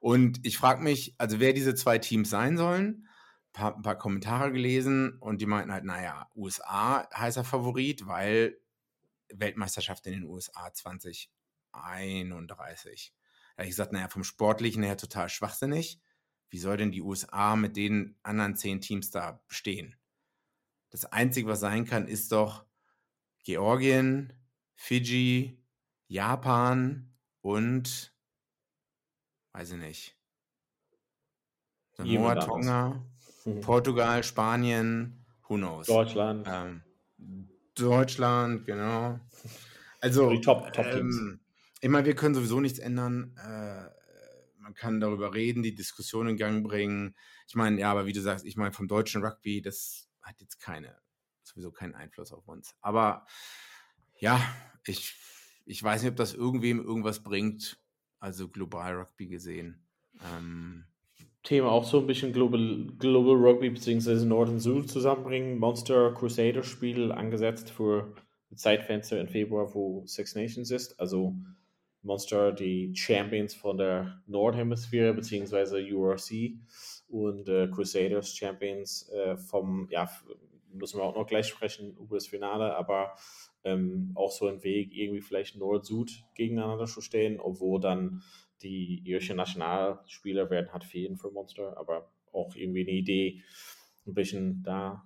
Und 0.00 0.44
ich 0.44 0.58
frage 0.58 0.82
mich, 0.82 1.14
also 1.18 1.40
wer 1.40 1.52
diese 1.52 1.74
zwei 1.74 1.98
Teams 1.98 2.30
sein 2.30 2.56
sollen, 2.56 3.08
paar, 3.52 3.76
ein 3.76 3.82
paar 3.82 3.98
Kommentare 3.98 4.52
gelesen 4.52 5.18
und 5.18 5.40
die 5.40 5.46
meinten 5.46 5.72
halt, 5.72 5.84
naja, 5.84 6.30
USA 6.34 7.08
heißer 7.14 7.44
Favorit, 7.44 8.06
weil 8.06 8.58
Weltmeisterschaft 9.32 10.06
in 10.06 10.12
den 10.14 10.24
USA 10.24 10.72
2031. 10.72 13.12
Habe 13.58 13.64
ich 13.64 13.70
gesagt, 13.70 13.92
naja, 13.92 14.08
vom 14.08 14.22
Sportlichen 14.22 14.84
her 14.84 14.96
total 14.96 15.28
schwachsinnig. 15.28 16.00
Wie 16.48 16.58
soll 16.58 16.76
denn 16.76 16.92
die 16.92 17.02
USA 17.02 17.56
mit 17.56 17.76
den 17.76 18.16
anderen 18.22 18.54
zehn 18.54 18.80
Teams 18.80 19.10
da 19.10 19.42
bestehen? 19.48 19.96
Das 20.90 21.04
Einzige, 21.04 21.48
was 21.48 21.60
sein 21.60 21.84
kann, 21.84 22.06
ist 22.06 22.30
doch 22.30 22.64
Georgien, 23.42 24.32
Fiji, 24.74 25.60
Japan 26.06 27.12
und 27.40 28.14
weiß 29.52 29.72
ich 29.72 29.78
nicht. 29.78 30.16
Samoa, 31.92 32.36
Tonga. 32.36 33.04
Portugal, 33.60 34.22
Spanien, 34.22 35.26
who 35.48 35.56
knows? 35.56 35.86
Deutschland. 35.86 36.46
Ähm, 36.48 36.82
Deutschland, 37.74 38.66
genau. 38.66 39.18
Also, 40.00 40.30
die 40.30 40.40
Top, 40.40 40.72
Top 40.72 40.90
Teams. 40.92 41.16
Ähm, 41.16 41.40
ich 41.80 41.88
meine, 41.88 42.06
wir 42.06 42.14
können 42.14 42.34
sowieso 42.34 42.60
nichts 42.60 42.78
ändern. 42.78 43.36
Äh, 43.36 43.88
man 44.58 44.74
kann 44.74 45.00
darüber 45.00 45.34
reden, 45.34 45.62
die 45.62 45.74
Diskussion 45.74 46.28
in 46.28 46.36
Gang 46.36 46.62
bringen. 46.62 47.14
Ich 47.46 47.54
meine, 47.54 47.80
ja, 47.80 47.90
aber 47.90 48.06
wie 48.06 48.12
du 48.12 48.20
sagst, 48.20 48.44
ich 48.44 48.56
meine, 48.56 48.72
vom 48.72 48.88
deutschen 48.88 49.24
Rugby, 49.24 49.62
das 49.62 50.08
hat 50.20 50.40
jetzt 50.40 50.60
keine, 50.60 50.96
sowieso 51.42 51.70
keinen 51.70 51.94
Einfluss 51.94 52.32
auf 52.32 52.46
uns. 52.48 52.74
Aber 52.80 53.26
ja, 54.18 54.40
ich, 54.84 55.14
ich 55.64 55.82
weiß 55.82 56.02
nicht, 56.02 56.10
ob 56.10 56.16
das 56.16 56.34
irgendwem 56.34 56.80
irgendwas 56.80 57.22
bringt, 57.22 57.80
also 58.18 58.48
global 58.48 58.96
Rugby 58.96 59.28
gesehen. 59.28 59.86
Ähm, 60.34 60.84
Thema 61.44 61.70
auch 61.70 61.84
so 61.84 62.00
ein 62.00 62.06
bisschen 62.06 62.32
Global, 62.32 62.86
Global 62.98 63.36
Rugby 63.36 63.70
bzw. 63.70 64.26
Northern 64.26 64.60
Süd 64.60 64.90
zusammenbringen. 64.90 65.58
Monster 65.58 66.12
Crusader 66.12 66.62
Spiel 66.62 67.12
angesetzt 67.12 67.70
für 67.70 68.14
Zeitfenster 68.54 69.20
im 69.20 69.28
Februar, 69.28 69.74
wo 69.74 70.04
Six 70.06 70.34
Nations 70.34 70.70
ist. 70.70 70.98
Also 71.00 71.34
Monster 72.02 72.52
die 72.52 72.94
Champions 72.94 73.54
von 73.54 73.76
der 73.76 74.22
Nordhemisphäre 74.26 75.14
beziehungsweise 75.14 75.78
URC 75.78 76.52
und 77.08 77.48
äh, 77.48 77.68
Crusaders 77.68 78.34
Champions 78.36 79.08
äh, 79.10 79.36
vom, 79.36 79.88
ja, 79.90 80.08
müssen 80.72 80.98
wir 80.98 81.04
auch 81.04 81.16
noch 81.16 81.26
gleich 81.26 81.46
sprechen 81.46 81.96
über 81.96 82.16
das 82.16 82.28
Finale, 82.28 82.76
aber 82.76 83.16
ähm, 83.64 84.12
auch 84.14 84.30
so 84.30 84.46
ein 84.46 84.62
Weg, 84.62 84.94
irgendwie 84.94 85.20
vielleicht 85.20 85.56
Nord-Süd 85.56 86.24
gegeneinander 86.34 86.86
zu 86.86 87.00
stehen, 87.00 87.40
obwohl 87.40 87.80
dann 87.80 88.22
die 88.62 89.02
irischen 89.04 89.36
Nationalspieler 89.36 90.50
werden 90.50 90.72
hat 90.72 90.84
fehlen 90.84 91.16
für 91.16 91.30
Monster, 91.30 91.76
aber 91.76 92.10
auch 92.32 92.54
irgendwie 92.54 92.82
eine 92.82 92.92
Idee, 92.92 93.42
ein 94.06 94.14
bisschen 94.14 94.62
da 94.62 95.04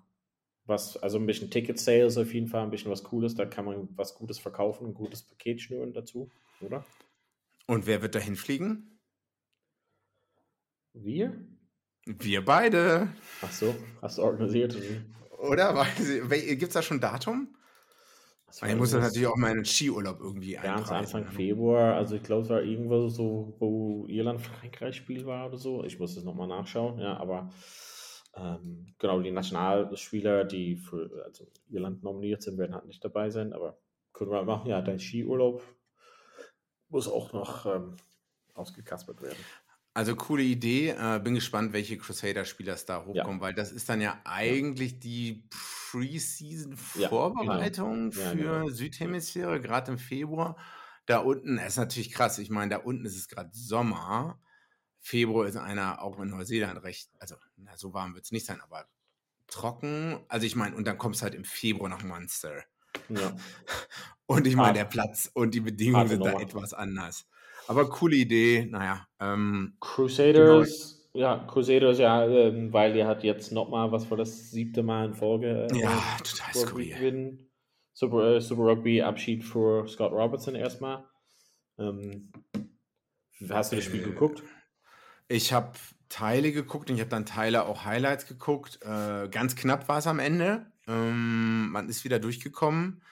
was, 0.64 0.96
also 0.96 1.18
ein 1.18 1.26
bisschen 1.26 1.50
Ticket-Sales 1.50 2.18
auf 2.18 2.32
jeden 2.32 2.46
Fall, 2.46 2.62
ein 2.62 2.70
bisschen 2.70 2.90
was 2.90 3.02
Cooles, 3.02 3.34
da 3.34 3.46
kann 3.46 3.64
man 3.64 3.88
was 3.96 4.14
Gutes 4.14 4.38
verkaufen, 4.38 4.88
ein 4.88 4.94
gutes 4.94 5.22
Paket 5.22 5.60
schnüren 5.60 5.92
dazu 5.92 6.30
oder? 6.62 6.84
Und 7.66 7.86
wer 7.86 8.02
wird 8.02 8.14
dahin 8.14 8.36
fliegen? 8.36 9.00
Wir? 10.92 11.46
Wir 12.04 12.44
beide. 12.44 13.08
Ach 13.40 13.52
so, 13.52 13.74
hast 14.00 14.18
du 14.18 14.22
organisiert? 14.22 14.76
Oder? 15.38 15.86
Gibt 15.96 16.62
es 16.62 16.70
da 16.70 16.82
schon 16.82 16.98
ein 16.98 17.00
Datum? 17.00 17.56
Ich 18.66 18.76
muss 18.76 18.90
das 18.90 19.02
natürlich 19.02 19.28
auch 19.28 19.36
meinen 19.36 19.64
Skiurlaub 19.64 20.20
irgendwie 20.20 20.52
Ganz 20.54 20.90
Anfang 20.90 21.24
Februar, 21.26 21.94
also 21.94 22.16
ich 22.16 22.22
glaube, 22.22 22.42
es 22.42 22.50
war 22.50 22.62
irgendwo 22.62 23.08
so, 23.08 23.54
wo 23.58 24.06
Irland-Frankreich-Spiel 24.08 25.24
war 25.24 25.46
oder 25.46 25.56
so. 25.56 25.84
Ich 25.84 25.98
muss 25.98 26.16
das 26.16 26.24
nochmal 26.24 26.48
nachschauen, 26.48 26.98
ja, 26.98 27.16
aber 27.16 27.50
ähm, 28.36 28.94
genau, 28.98 29.20
die 29.20 29.30
Nationalspieler, 29.30 30.44
die 30.44 30.76
für 30.76 31.22
also 31.24 31.46
Irland 31.70 32.02
nominiert 32.02 32.42
sind, 32.42 32.58
werden 32.58 32.74
halt 32.74 32.84
nicht 32.84 33.02
dabei 33.02 33.30
sein, 33.30 33.54
aber 33.54 33.78
können 34.12 34.30
wir 34.30 34.42
machen, 34.44 34.68
ja, 34.68 34.82
dein 34.82 34.98
Skiurlaub 34.98 35.62
muss 36.92 37.08
auch 37.08 37.32
noch 37.32 37.66
ähm, 37.66 37.96
ausgekaspert 38.54 39.20
werden. 39.22 39.38
Also 39.94 40.14
coole 40.16 40.42
Idee. 40.42 40.90
Äh, 40.90 41.20
bin 41.22 41.34
gespannt, 41.34 41.72
welche 41.72 41.96
Crusader-Spieler 41.98 42.76
da 42.86 43.04
hochkommen, 43.04 43.38
ja. 43.38 43.40
weil 43.40 43.54
das 43.54 43.72
ist 43.72 43.88
dann 43.88 44.00
ja 44.00 44.20
eigentlich 44.24 44.92
ja. 44.92 44.98
die 44.98 45.48
Preseason-Vorbereitung 45.90 48.12
ja, 48.12 48.30
genau. 48.30 48.30
für 48.30 48.36
genau. 48.36 48.68
Südhemisphäre, 48.68 49.60
gerade 49.60 49.90
im 49.92 49.98
Februar. 49.98 50.56
Da 51.06 51.18
unten 51.18 51.58
ist 51.58 51.76
natürlich 51.76 52.12
krass. 52.12 52.38
Ich 52.38 52.48
meine, 52.48 52.70
da 52.70 52.76
unten 52.78 53.04
ist 53.04 53.16
es 53.16 53.26
gerade 53.28 53.50
Sommer. 53.52 54.40
Februar 55.00 55.46
ist 55.46 55.56
einer 55.56 56.00
auch 56.00 56.18
in 56.20 56.30
Neuseeland 56.30 56.82
recht, 56.84 57.10
also 57.18 57.34
na, 57.56 57.76
so 57.76 57.92
warm 57.92 58.14
wird 58.14 58.24
es 58.24 58.30
nicht 58.30 58.46
sein, 58.46 58.60
aber 58.60 58.86
trocken. 59.48 60.20
Also 60.28 60.46
ich 60.46 60.54
meine, 60.56 60.76
und 60.76 60.86
dann 60.86 60.96
kommst 60.96 61.22
halt 61.22 61.34
im 61.34 61.44
Februar 61.44 61.90
nach 61.90 62.04
Munster. 62.04 62.64
Ja. 63.08 63.36
Und 64.26 64.46
ich 64.46 64.56
meine, 64.56 64.74
der 64.74 64.84
Platz 64.84 65.30
und 65.34 65.54
die 65.54 65.60
Bedingungen 65.60 66.08
sind 66.08 66.24
da 66.24 66.40
etwas 66.40 66.72
anders. 66.72 67.26
Aber 67.68 67.88
coole 67.88 68.16
Idee, 68.16 68.66
naja. 68.68 69.06
Ähm, 69.20 69.76
Crusaders, 69.80 71.08
genau. 71.12 71.24
ja, 71.24 71.46
Crusaders, 71.46 71.98
ja, 71.98 72.26
ähm, 72.26 72.72
weil 72.72 72.96
ihr 72.96 73.06
hat 73.06 73.24
jetzt 73.24 73.52
nochmal, 73.52 73.92
was 73.92 74.10
war 74.10 74.16
das 74.16 74.50
siebte 74.50 74.82
Mal 74.82 75.06
in 75.06 75.14
Folge? 75.14 75.68
Äh, 75.70 75.80
ja, 75.80 76.02
total 76.24 76.54
skurril. 76.54 77.48
Super, 77.92 78.36
äh, 78.36 78.40
Super 78.40 78.62
Rugby 78.62 79.02
Abschied 79.02 79.44
für 79.44 79.86
Scott 79.86 80.12
Robertson 80.12 80.54
erstmal. 80.54 81.04
Ähm, 81.78 82.32
hast 83.50 83.72
du 83.72 83.76
das 83.76 83.84
Spiel 83.84 84.00
äh, 84.00 84.04
geguckt? 84.04 84.42
Ich 85.28 85.52
habe 85.52 85.72
Teile 86.08 86.52
geguckt 86.52 86.90
und 86.90 86.96
ich 86.96 87.00
habe 87.00 87.10
dann 87.10 87.26
Teile 87.26 87.66
auch 87.66 87.84
Highlights 87.84 88.26
geguckt. 88.26 88.80
Äh, 88.82 89.28
ganz 89.28 89.56
knapp 89.56 89.88
war 89.88 89.98
es 89.98 90.06
am 90.06 90.18
Ende. 90.18 90.71
Ähm, 90.86 91.70
man 91.70 91.88
ist 91.88 92.04
wieder 92.04 92.18
durchgekommen. 92.18 93.02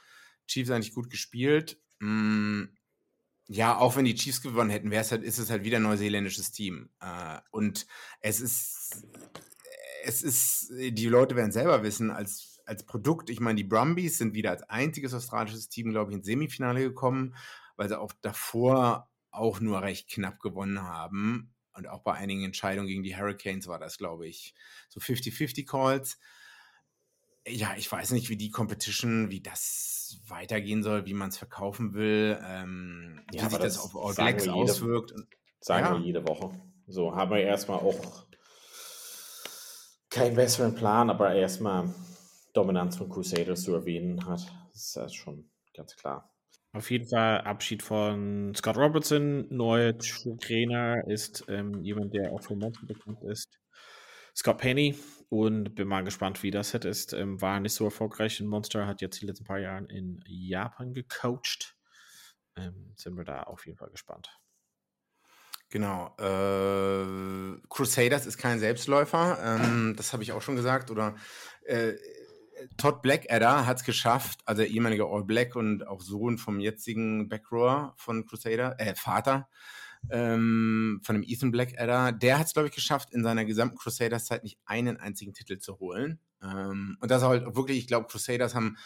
Chiefs 0.47 0.71
eigentlich 0.71 0.95
gut 0.95 1.11
gespielt. 1.11 1.81
Mm, 2.01 2.65
ja, 3.49 3.77
auch 3.77 3.97
wenn 3.97 4.05
die 4.05 4.15
Chiefs 4.15 4.43
gewonnen 4.43 4.71
hätten, 4.71 4.91
wäre 4.91 5.03
es 5.03 5.11
halt, 5.11 5.23
ist 5.23 5.39
es 5.39 5.51
halt 5.51 5.65
wieder 5.65 5.79
ein 5.79 5.83
neuseeländisches 5.83 6.53
Team. 6.53 6.91
Äh, 7.01 7.39
und 7.51 7.87
es 8.21 8.41
ist, 8.41 9.05
es 10.05 10.23
ist, 10.23 10.71
die 10.71 11.07
Leute 11.07 11.37
werden 11.37 11.53
selber 11.53 11.83
wissen, 11.83 12.11
als, 12.11 12.61
als 12.65 12.85
Produkt, 12.87 13.29
ich 13.31 13.41
meine, 13.41 13.57
die 13.57 13.65
Brumbies 13.65 14.19
sind 14.19 14.35
wieder 14.35 14.51
als 14.51 14.63
einziges 14.65 15.15
australisches 15.15 15.69
Team, 15.69 15.91
glaube 15.91 16.11
ich, 16.11 16.19
ins 16.19 16.27
Semifinale 16.27 16.81
gekommen, 16.81 17.35
weil 17.77 17.89
sie 17.89 17.99
auch 17.99 18.13
davor 18.23 19.11
auch 19.31 19.61
nur 19.61 19.83
recht 19.83 20.09
knapp 20.09 20.41
gewonnen 20.41 20.83
haben. 20.83 21.55
Und 21.73 21.89
auch 21.89 22.03
bei 22.03 22.15
einigen 22.15 22.45
Entscheidungen 22.45 22.89
gegen 22.89 23.03
die 23.03 23.17
Hurricanes 23.17 23.67
war 23.69 23.79
das, 23.79 23.99
glaube 23.99 24.27
ich, 24.27 24.55
so 24.89 25.01
50-50 25.01 25.67
Calls 25.67 26.19
ja, 27.51 27.75
ich 27.77 27.91
weiß 27.91 28.13
nicht, 28.13 28.29
wie 28.29 28.37
die 28.37 28.51
Competition, 28.51 29.31
wie 29.31 29.41
das 29.41 30.21
weitergehen 30.27 30.83
soll, 30.83 31.07
wie 31.07 31.15
man 31.15 31.29
es 31.29 31.39
verkaufen 31.39 31.95
will, 31.95 32.39
ähm, 32.45 33.23
ja, 33.33 33.45
wie 33.45 33.51
sich 33.51 33.59
das, 33.59 33.75
das 33.75 33.79
auf 33.79 33.97
All 33.97 34.15
Blacks 34.15 34.45
jede, 34.45 34.55
auswirkt. 34.55 35.13
Sagen 35.61 35.87
ja. 35.87 35.93
wir 35.99 36.05
jede 36.05 36.27
Woche. 36.27 36.51
So 36.87 37.15
haben 37.15 37.31
wir 37.31 37.39
erstmal 37.39 37.79
auch 37.79 38.27
keinen 40.09 40.35
besseren 40.35 40.75
Plan, 40.75 41.11
aber 41.11 41.35
erstmal 41.35 41.95
Dominanz 42.53 42.97
von 42.97 43.09
Crusaders 43.09 43.63
zu 43.63 43.75
erwähnen 43.75 44.27
hat. 44.27 44.41
Das 44.73 44.97
ist 44.97 45.15
schon 45.15 45.51
ganz 45.75 45.95
klar. 45.97 46.35
Auf 46.73 46.91
jeden 46.91 47.09
Fall 47.09 47.41
Abschied 47.43 47.83
von 47.83 48.53
Scott 48.55 48.77
Robertson. 48.77 49.47
Neuer 49.51 49.97
Trainer 49.99 51.03
ist 51.09 51.45
ähm, 51.49 51.83
jemand, 51.83 52.15
der 52.15 52.33
auch 52.33 52.43
für 52.43 52.55
Monster 52.55 52.87
bekannt 52.87 53.23
ist. 53.25 53.59
Scott 54.37 54.59
Penny 54.59 54.97
und 55.31 55.77
bin 55.77 55.89
mal 55.89 56.05
gespannt, 56.05 56.43
wie 56.43 56.51
das 56.51 56.71
Set 56.71 56.85
ist. 56.85 57.13
Ähm, 57.15 57.41
war 57.41 57.61
nicht 57.61 57.73
so 57.73 57.85
erfolgreich 57.85 58.41
in 58.41 58.47
Monster, 58.47 58.87
hat 58.87 59.01
jetzt 59.01 59.21
die 59.23 59.27
letzten 59.27 59.45
paar 59.45 59.61
Jahre 59.61 59.87
in 59.87 60.23
Japan 60.27 60.93
gecoacht. 60.93 61.77
Ähm, 62.57 62.93
sind 62.97 63.17
wir 63.17 63.25
da 63.25 63.45
auf 63.45 63.65
jeden 63.65 63.79
Fall 63.79 63.91
gespannt. 63.91 64.37
Genau. 65.71 66.17
Äh, 66.19 67.61
Crusaders 67.69 68.27
ist 68.27 68.39
kein 68.39 68.59
Selbstläufer. 68.59 69.39
Ähm, 69.41 69.95
das 69.97 70.13
habe 70.13 70.25
ich 70.25 70.33
auch 70.33 70.43
schon 70.43 70.57
gesagt. 70.57 70.91
Oder 70.91 71.15
äh, 71.63 71.93
Todd 72.77 73.01
Blackadder 73.01 73.67
hat 73.67 73.77
es 73.77 73.85
geschafft, 73.85 74.41
also 74.47 74.63
der 74.63 74.71
ehemalige 74.71 75.07
All 75.07 75.23
Black 75.23 75.55
und 75.55 75.87
auch 75.87 76.01
Sohn 76.01 76.39
vom 76.39 76.59
jetzigen 76.59 77.29
Backrower 77.29 77.95
von 77.97 78.27
Crusader, 78.27 78.81
äh, 78.81 78.97
Vater 78.97 79.49
ähm, 80.11 81.01
von 81.03 81.15
dem 81.15 81.25
Ethan 81.25 81.51
Blackadder, 81.51 82.13
der 82.13 82.39
hat 82.39 82.47
es, 82.47 82.53
glaube 82.53 82.69
ich, 82.69 82.75
geschafft, 82.75 83.13
in 83.13 83.23
seiner 83.23 83.45
gesamten 83.45 83.77
Crusaders-Zeit 83.77 84.45
nicht 84.45 84.59
einen 84.65 84.97
einzigen 84.97 85.35
Titel 85.35 85.59
zu 85.59 85.79
holen. 85.79 86.21
Ähm, 86.43 86.97
und 87.01 87.11
das 87.11 87.23
halt 87.23 87.55
wirklich, 87.55 87.79
ich 87.79 87.87
glaube, 87.87 88.07
Crusaders 88.07 88.55
haben 88.55 88.77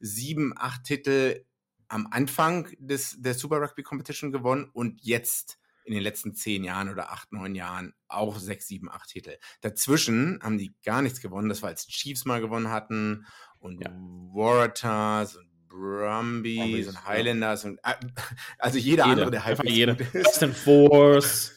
sieben, 0.00 0.52
acht 0.56 0.84
Titel 0.84 1.44
am 1.88 2.08
Anfang 2.10 2.68
des, 2.78 3.20
der 3.20 3.34
Super 3.34 3.60
Rugby 3.60 3.82
Competition 3.82 4.32
gewonnen 4.32 4.68
und 4.72 5.02
jetzt 5.02 5.58
in 5.84 5.94
den 5.94 6.02
letzten 6.02 6.34
zehn 6.34 6.64
Jahren 6.64 6.88
oder 6.88 7.12
acht, 7.12 7.32
neun 7.32 7.54
Jahren 7.54 7.92
auch 8.08 8.38
sechs, 8.38 8.66
sieben, 8.66 8.90
acht 8.90 9.08
Titel. 9.08 9.36
Dazwischen 9.60 10.38
haben 10.42 10.58
die 10.58 10.74
gar 10.84 11.02
nichts 11.02 11.20
gewonnen. 11.20 11.48
Das 11.48 11.62
war 11.62 11.70
als 11.70 11.86
Chiefs 11.86 12.24
mal 12.24 12.40
gewonnen 12.40 12.70
hatten 12.70 13.26
und 13.58 13.82
ja. 13.82 13.90
Waratahs 13.90 15.36
und 15.36 15.51
Brumbies, 15.72 16.58
Brumbies 16.58 16.88
und 16.88 17.06
Highlanders 17.06 17.62
ja. 17.62 17.70
und 17.70 17.78
äh, 17.78 17.94
also 18.58 18.78
jeder, 18.78 19.04
jeder 19.04 19.04
andere, 19.04 19.30
der 19.30 19.44
halbwegs 19.44 19.74
jeder. 19.74 19.94
gut 19.94 20.06
ist. 20.06 20.14
Western 20.14 20.52
Force, 20.52 21.56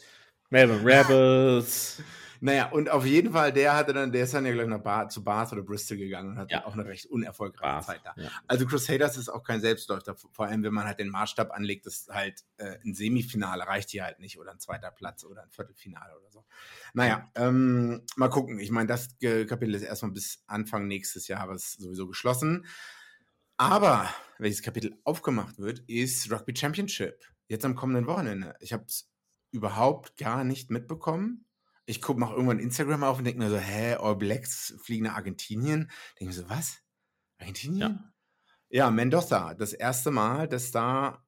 Melbourne 0.49 0.85
Rebels. 0.85 2.01
Naja, 2.41 2.69
und 2.69 2.89
auf 2.89 3.05
jeden 3.05 3.31
Fall, 3.31 3.51
der 3.51 3.75
hatte 3.75 3.93
dann, 3.93 4.11
der 4.11 4.25
ist 4.25 4.33
dann 4.33 4.45
ja 4.45 4.51
gleich 4.51 4.67
nach 4.67 4.81
Bar, 4.81 5.09
zu 5.09 5.23
Bath 5.23 5.51
oder 5.53 5.63
Bristol 5.63 5.97
gegangen 5.97 6.31
und 6.31 6.37
hat 6.37 6.51
ja. 6.51 6.65
auch 6.65 6.73
eine 6.73 6.85
recht 6.85 7.07
unerfolgreiche 7.07 7.75
Bath, 7.77 7.85
Zeit 7.85 8.01
da. 8.03 8.13
Ja. 8.17 8.29
Also 8.45 8.67
Crusaders 8.67 9.17
ist 9.17 9.29
auch 9.29 9.43
kein 9.43 9.61
Selbstläufer, 9.61 10.15
vor 10.15 10.45
allem 10.45 10.61
wenn 10.63 10.73
man 10.73 10.85
halt 10.85 10.99
den 10.99 11.09
Maßstab 11.09 11.51
anlegt, 11.51 11.85
dass 11.85 12.07
halt 12.11 12.43
äh, 12.57 12.77
ein 12.85 12.93
Semifinale 12.93 13.65
reicht 13.65 13.89
hier 13.89 14.03
halt 14.03 14.19
nicht 14.19 14.37
oder 14.37 14.51
ein 14.51 14.59
zweiter 14.59 14.91
Platz 14.91 15.23
oder 15.23 15.43
ein 15.43 15.49
Viertelfinale 15.49 16.15
oder 16.19 16.29
so. 16.29 16.45
Naja, 16.93 17.31
ähm, 17.35 18.03
mal 18.15 18.29
gucken. 18.29 18.59
Ich 18.59 18.69
meine, 18.69 18.87
das 18.87 19.17
Kapitel 19.19 19.73
ist 19.73 19.83
erstmal 19.83 20.11
bis 20.11 20.43
Anfang 20.45 20.87
nächstes 20.87 21.27
Jahres 21.27 21.73
sowieso 21.73 22.05
geschlossen. 22.05 22.65
Aber 23.57 24.09
welches 24.37 24.61
Kapitel 24.61 24.99
aufgemacht 25.03 25.59
wird, 25.59 25.79
ist 25.87 26.31
Rugby 26.31 26.55
Championship. 26.55 27.25
Jetzt 27.47 27.65
am 27.65 27.75
kommenden 27.75 28.07
Wochenende. 28.07 28.55
Ich 28.59 28.73
habe 28.73 28.85
es 28.85 29.09
überhaupt 29.51 30.17
gar 30.17 30.43
nicht 30.43 30.71
mitbekommen 30.71 31.45
ich 31.85 32.01
gucke, 32.01 32.19
mache 32.19 32.33
irgendwann 32.33 32.59
Instagram 32.59 33.03
auf 33.03 33.19
und 33.19 33.25
denke 33.25 33.39
mir 33.39 33.49
so, 33.49 33.57
hä, 33.57 33.95
All 33.95 34.15
Blacks 34.15 34.75
fliegen 34.81 35.05
nach 35.05 35.15
Argentinien. 35.15 35.91
Denke 36.19 36.33
mir 36.33 36.41
so, 36.41 36.49
was? 36.49 36.81
Argentinien? 37.37 37.79
Ja. 37.79 38.13
ja, 38.69 38.91
Mendoza. 38.91 39.53
Das 39.53 39.73
erste 39.73 40.11
Mal, 40.11 40.47
dass 40.47 40.71
da 40.71 41.23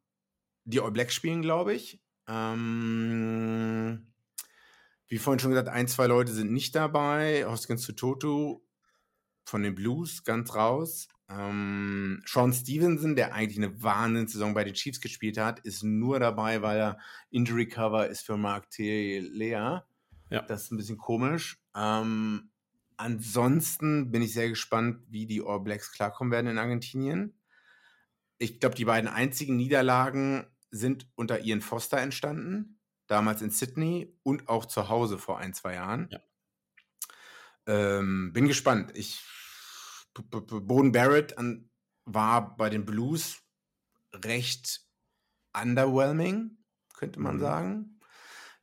die 0.64 0.80
All 0.80 0.92
Blacks 0.92 1.14
spielen, 1.14 1.42
glaube 1.42 1.74
ich. 1.74 2.02
Ähm, 2.28 4.12
wie 5.08 5.20
vorhin 5.20 5.40
schon 5.40 5.52
gesagt, 5.52 5.70
ein, 5.70 5.88
zwei 5.88 6.08
Leute 6.08 6.34
sind 6.34 6.52
nicht 6.52 6.74
dabei. 6.74 7.46
Hoskins 7.46 7.86
Tutotu 7.86 8.62
von 9.46 9.62
den 9.62 9.76
Blues 9.76 10.24
ganz 10.24 10.56
raus. 10.56 11.08
Ähm, 11.30 12.24
Sean 12.26 12.54
Stevenson, 12.54 13.16
der 13.16 13.34
eigentlich 13.34 13.58
eine 13.58 13.82
Wahnsinnssaison 13.84 14.54
bei 14.54 14.64
den 14.64 14.74
Chiefs 14.74 15.02
gespielt 15.02 15.38
hat, 15.38 15.60
ist 15.60 15.84
nur 15.84 16.20
dabei, 16.20 16.62
weil 16.62 16.80
er 16.80 17.00
Injury 17.30 17.68
Cover 17.68 18.08
ist 18.08 18.26
für 18.26 18.38
Mark 18.38 18.68
Lea. 18.78 19.82
Ja. 20.30 20.42
Das 20.48 20.64
ist 20.64 20.72
ein 20.72 20.78
bisschen 20.78 20.98
komisch. 20.98 21.60
Ähm, 21.76 22.50
ansonsten 22.96 24.12
bin 24.12 24.22
ich 24.22 24.34
sehr 24.34 24.50
gespannt, 24.50 25.04
wie 25.10 25.26
die 25.26 25.42
All 25.42 25.60
Blacks 25.60 25.92
klarkommen 25.92 26.32
werden 26.32 26.48
in 26.48 26.58
Argentinien. 26.58 27.34
Ich 28.38 28.60
glaube, 28.60 28.76
die 28.76 28.86
beiden 28.86 29.10
einzigen 29.10 29.56
Niederlagen 29.56 30.46
sind 30.70 31.10
unter 31.16 31.44
Ian 31.44 31.62
Foster 31.62 31.98
entstanden, 31.98 32.80
damals 33.08 33.42
in 33.42 33.50
Sydney 33.50 34.16
und 34.24 34.48
auch 34.48 34.66
zu 34.66 34.90
Hause 34.90 35.18
vor 35.18 35.40
ein, 35.40 35.54
zwei 35.54 35.76
Jahren. 35.76 36.10
Ja. 36.12 36.20
Ähm, 37.68 38.32
bin 38.34 38.48
gespannt. 38.48 38.92
Ich, 38.96 39.24
Boden 40.24 40.92
Barrett 40.92 41.38
an, 41.38 41.70
war 42.06 42.56
bei 42.56 42.70
den 42.70 42.86
Blues 42.86 43.42
recht 44.14 44.82
underwhelming, 45.54 46.58
könnte 46.94 47.20
man 47.20 47.36
mhm. 47.36 47.42
sagen. 47.42 48.00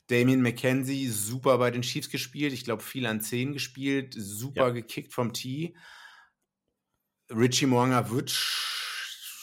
Damien 0.08 0.42
McKenzie 0.42 1.08
super 1.08 1.58
bei 1.58 1.70
den 1.70 1.82
Chiefs 1.82 2.10
gespielt. 2.10 2.52
Ich 2.52 2.64
glaube, 2.64 2.82
viel 2.82 3.06
an 3.06 3.20
10 3.20 3.54
gespielt. 3.54 4.14
Super 4.16 4.68
ja. 4.68 4.70
gekickt 4.70 5.14
vom 5.14 5.32
Tee. 5.32 5.74
Richie 7.30 7.66
Moanga 7.66 8.10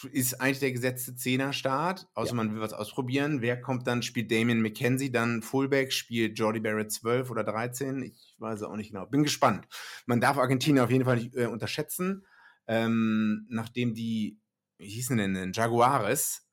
ist 0.05 0.41
eigentlich 0.41 0.59
der 0.59 0.71
gesetzte 0.71 1.15
Zehner-Start, 1.15 2.07
außer 2.13 2.31
ja. 2.31 2.35
man 2.35 2.53
will 2.53 2.61
was 2.61 2.73
ausprobieren. 2.73 3.41
Wer 3.41 3.59
kommt 3.59 3.87
dann? 3.87 4.03
Spielt 4.03 4.31
Damien 4.31 4.61
McKenzie 4.61 5.11
dann 5.11 5.41
Fullback? 5.41 5.93
Spielt 5.93 6.37
Jordi 6.37 6.59
Barrett 6.59 6.91
12 6.91 7.29
oder 7.29 7.43
13? 7.43 8.03
Ich 8.03 8.35
weiß 8.39 8.63
auch 8.63 8.75
nicht 8.75 8.91
genau. 8.91 9.05
Bin 9.05 9.23
gespannt. 9.23 9.67
Man 10.05 10.21
darf 10.21 10.37
Argentinien 10.37 10.83
auf 10.83 10.91
jeden 10.91 11.05
Fall 11.05 11.17
nicht 11.17 11.35
äh, 11.35 11.45
unterschätzen. 11.45 12.25
Ähm, 12.67 13.45
nachdem 13.49 13.93
die, 13.93 14.39
wie 14.77 14.89
hießen 14.89 15.17
denn, 15.17 15.51
Jaguares, 15.53 16.47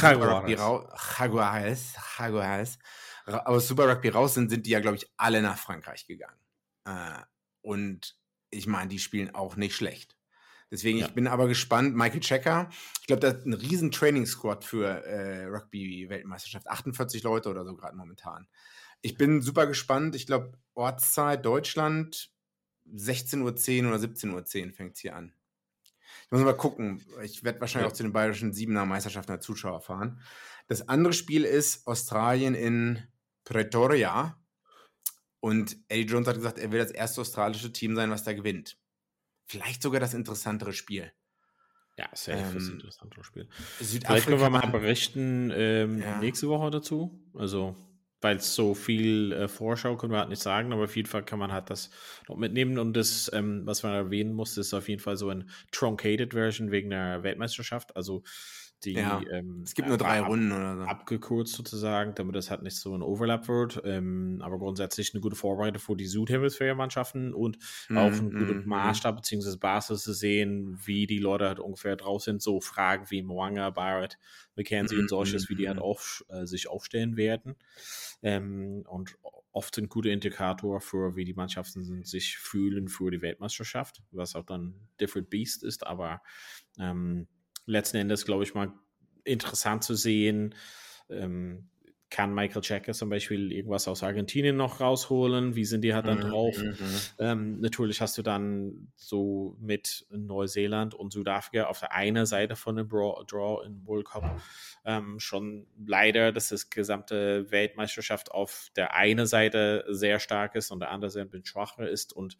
Jaguares. 0.00 0.50
Jaguares, 1.18 1.94
Jaguares 2.18 2.78
aus 3.26 3.68
Super 3.68 3.88
Rugby 3.88 4.08
raus 4.08 4.34
sind, 4.34 4.50
sind 4.50 4.66
die 4.66 4.70
ja, 4.70 4.80
glaube 4.80 4.96
ich, 4.96 5.10
alle 5.16 5.42
nach 5.42 5.58
Frankreich 5.58 6.06
gegangen. 6.06 6.38
Äh, 6.84 7.22
und 7.62 8.16
ich 8.50 8.66
meine, 8.66 8.88
die 8.88 8.98
spielen 8.98 9.34
auch 9.34 9.56
nicht 9.56 9.74
schlecht. 9.74 10.13
Deswegen, 10.74 10.98
ja. 10.98 11.06
ich 11.06 11.12
bin 11.12 11.28
aber 11.28 11.46
gespannt. 11.46 11.94
Michael 11.94 12.18
Checker, 12.18 12.68
ich 13.00 13.06
glaube, 13.06 13.20
das 13.20 13.34
ist 13.34 13.46
ein 13.46 13.52
riesen 13.52 13.92
Training-Squad 13.92 14.64
für 14.64 15.06
äh, 15.06 15.44
Rugby-Weltmeisterschaft. 15.44 16.66
48 16.66 17.22
Leute 17.22 17.48
oder 17.48 17.64
so 17.64 17.76
gerade 17.76 17.96
momentan. 17.96 18.48
Ich 19.00 19.16
bin 19.16 19.40
super 19.40 19.68
gespannt. 19.68 20.16
Ich 20.16 20.26
glaube, 20.26 20.58
Ortszeit 20.74 21.46
Deutschland 21.46 22.32
16.10 22.92 23.84
Uhr 23.84 23.90
oder 23.90 23.98
17.10 23.98 24.66
Uhr 24.66 24.72
fängt 24.72 24.96
es 24.96 25.00
hier 25.00 25.14
an. 25.14 25.32
Ich 26.24 26.32
muss 26.32 26.40
mal 26.40 26.56
gucken. 26.56 27.06
Ich 27.22 27.44
werde 27.44 27.60
wahrscheinlich 27.60 27.86
ja. 27.86 27.92
auch 27.92 27.96
zu 27.96 28.02
den 28.02 28.12
bayerischen 28.12 28.52
Siebener 28.52 28.84
Meisterschaften 28.84 29.30
als 29.30 29.44
Zuschauer 29.44 29.80
fahren. 29.80 30.20
Das 30.66 30.88
andere 30.88 31.12
Spiel 31.12 31.44
ist 31.44 31.86
Australien 31.86 32.56
in 32.56 33.00
Pretoria. 33.44 34.42
Und 35.38 35.76
Eddie 35.86 36.10
Jones 36.10 36.26
hat 36.26 36.34
gesagt, 36.34 36.58
er 36.58 36.72
will 36.72 36.80
das 36.80 36.90
erste 36.90 37.20
australische 37.20 37.72
Team 37.72 37.94
sein, 37.94 38.10
was 38.10 38.24
da 38.24 38.32
gewinnt. 38.32 38.76
Vielleicht 39.46 39.82
sogar 39.82 40.00
das 40.00 40.14
interessantere 40.14 40.72
Spiel. 40.72 41.12
Ja, 41.96 42.08
safe 42.12 42.38
ähm, 42.38 42.54
das 42.54 42.68
interessantere 42.68 43.24
Spiel. 43.24 43.48
Südafrika, 43.80 44.06
Vielleicht 44.06 44.26
können 44.26 44.40
wir 44.40 44.50
mal 44.50 44.66
berichten 44.66 45.52
ähm, 45.54 46.00
ja. 46.00 46.18
nächste 46.18 46.48
Woche 46.48 46.70
dazu. 46.70 47.22
Also, 47.34 47.76
weil 48.20 48.38
es 48.38 48.54
so 48.54 48.74
viel 48.74 49.32
äh, 49.32 49.48
Vorschau 49.48 49.96
können 49.96 50.12
wir 50.12 50.18
halt 50.18 50.30
nicht 50.30 50.42
sagen, 50.42 50.72
aber 50.72 50.84
auf 50.84 50.96
jeden 50.96 51.08
Fall 51.08 51.24
kann 51.24 51.38
man 51.38 51.52
halt 51.52 51.70
das 51.70 51.90
noch 52.28 52.36
mitnehmen. 52.36 52.78
Und 52.78 52.94
das, 52.94 53.30
ähm, 53.32 53.62
was 53.64 53.82
man 53.84 53.92
erwähnen 53.92 54.34
muss, 54.34 54.56
ist 54.56 54.74
auf 54.74 54.88
jeden 54.88 55.00
Fall 55.00 55.16
so 55.16 55.28
ein 55.28 55.48
truncated 55.70 56.32
Version 56.32 56.72
wegen 56.72 56.90
der 56.90 57.22
Weltmeisterschaft. 57.22 57.94
Also 57.96 58.24
die 58.84 58.92
ja, 58.92 59.20
ähm, 59.30 59.62
es 59.64 59.74
gibt 59.74 59.88
nur 59.88 59.98
drei 59.98 60.20
ab, 60.20 60.28
Runden 60.28 60.52
oder 60.52 60.76
so. 60.76 60.82
Abgekürzt 60.82 61.54
sozusagen, 61.54 62.14
damit 62.14 62.34
das 62.34 62.50
halt 62.50 62.62
nicht 62.62 62.76
so 62.76 62.94
ein 62.94 63.02
Overlap 63.02 63.48
wird. 63.48 63.82
Ähm, 63.84 64.40
aber 64.42 64.58
grundsätzlich 64.58 65.14
eine 65.14 65.20
gute 65.20 65.36
Vorbereitung 65.36 65.80
für 65.80 65.96
die 65.96 66.06
Südhemisphäre-Mannschaften 66.06 67.34
und 67.34 67.58
mm, 67.88 67.96
auch 67.96 68.12
ein 68.12 68.30
guter 68.30 68.54
mm, 68.54 68.68
Maßstab 68.68 69.16
bzw. 69.16 69.56
Basis 69.56 70.02
zu 70.02 70.12
sehen, 70.12 70.78
wie 70.84 71.06
die 71.06 71.18
Leute 71.18 71.46
halt 71.46 71.60
ungefähr 71.60 71.96
drauf 71.96 72.22
sind. 72.22 72.42
So 72.42 72.60
Fragen 72.60 73.10
wie 73.10 73.22
Mwanga, 73.22 73.70
Barrett, 73.70 74.18
McKenzie 74.56 74.96
mm, 74.96 75.00
und 75.00 75.08
solches, 75.08 75.48
wie 75.48 75.54
die 75.56 75.68
halt 75.68 75.78
auf, 75.78 76.24
äh, 76.28 76.46
sich 76.46 76.68
aufstellen 76.68 77.16
werden. 77.16 77.56
Ähm, 78.22 78.84
und 78.88 79.16
oft 79.54 79.78
ein 79.78 79.88
guter 79.88 80.10
Indikator 80.10 80.80
für, 80.80 81.14
wie 81.14 81.24
die 81.24 81.32
Mannschaften 81.32 82.04
sich 82.04 82.36
fühlen 82.38 82.88
für 82.88 83.10
die 83.10 83.22
Weltmeisterschaft, 83.22 84.02
was 84.10 84.34
auch 84.34 84.44
dann 84.44 84.74
Different 85.00 85.30
Beast 85.30 85.62
ist, 85.62 85.86
aber 85.86 86.22
ähm, 86.78 87.28
letzten 87.66 87.98
Endes, 87.98 88.24
glaube 88.24 88.44
ich, 88.44 88.54
mal 88.54 88.72
interessant 89.24 89.84
zu 89.84 89.94
sehen. 89.94 90.54
Ähm, 91.08 91.68
kann 92.14 92.32
Michael 92.32 92.62
Checker 92.62 92.92
zum 92.92 93.08
Beispiel 93.08 93.50
irgendwas 93.50 93.88
aus 93.88 94.04
Argentinien 94.04 94.56
noch 94.56 94.80
rausholen? 94.80 95.56
Wie 95.56 95.64
sind 95.64 95.80
die 95.80 95.94
halt 95.94 96.06
dann 96.06 96.18
mhm, 96.18 96.30
drauf? 96.30 96.56
Mhm. 96.56 96.76
Ähm, 97.18 97.60
natürlich 97.60 98.00
hast 98.00 98.16
du 98.16 98.22
dann 98.22 98.92
so 98.94 99.56
mit 99.58 100.06
Neuseeland 100.10 100.94
und 100.94 101.12
Südafrika 101.12 101.64
auf 101.64 101.80
der 101.80 101.92
einen 101.92 102.24
Seite 102.24 102.54
von 102.54 102.76
dem 102.76 102.88
Draw 102.88 103.66
in 103.66 103.84
World 103.84 104.06
Cup 104.06 104.40
ähm, 104.84 105.18
schon 105.18 105.66
leider, 105.86 106.30
dass 106.30 106.50
das 106.50 106.70
gesamte 106.70 107.50
Weltmeisterschaft 107.50 108.30
auf 108.30 108.68
der 108.76 108.94
einen 108.94 109.26
Seite 109.26 109.84
sehr 109.88 110.20
stark 110.20 110.54
ist 110.54 110.70
und 110.70 110.80
der 110.80 110.92
andere 110.92 111.10
Seite 111.10 111.26
ein 111.26 111.30
bisschen 111.30 111.46
schwacher 111.46 111.88
ist 111.88 112.12
und 112.12 112.36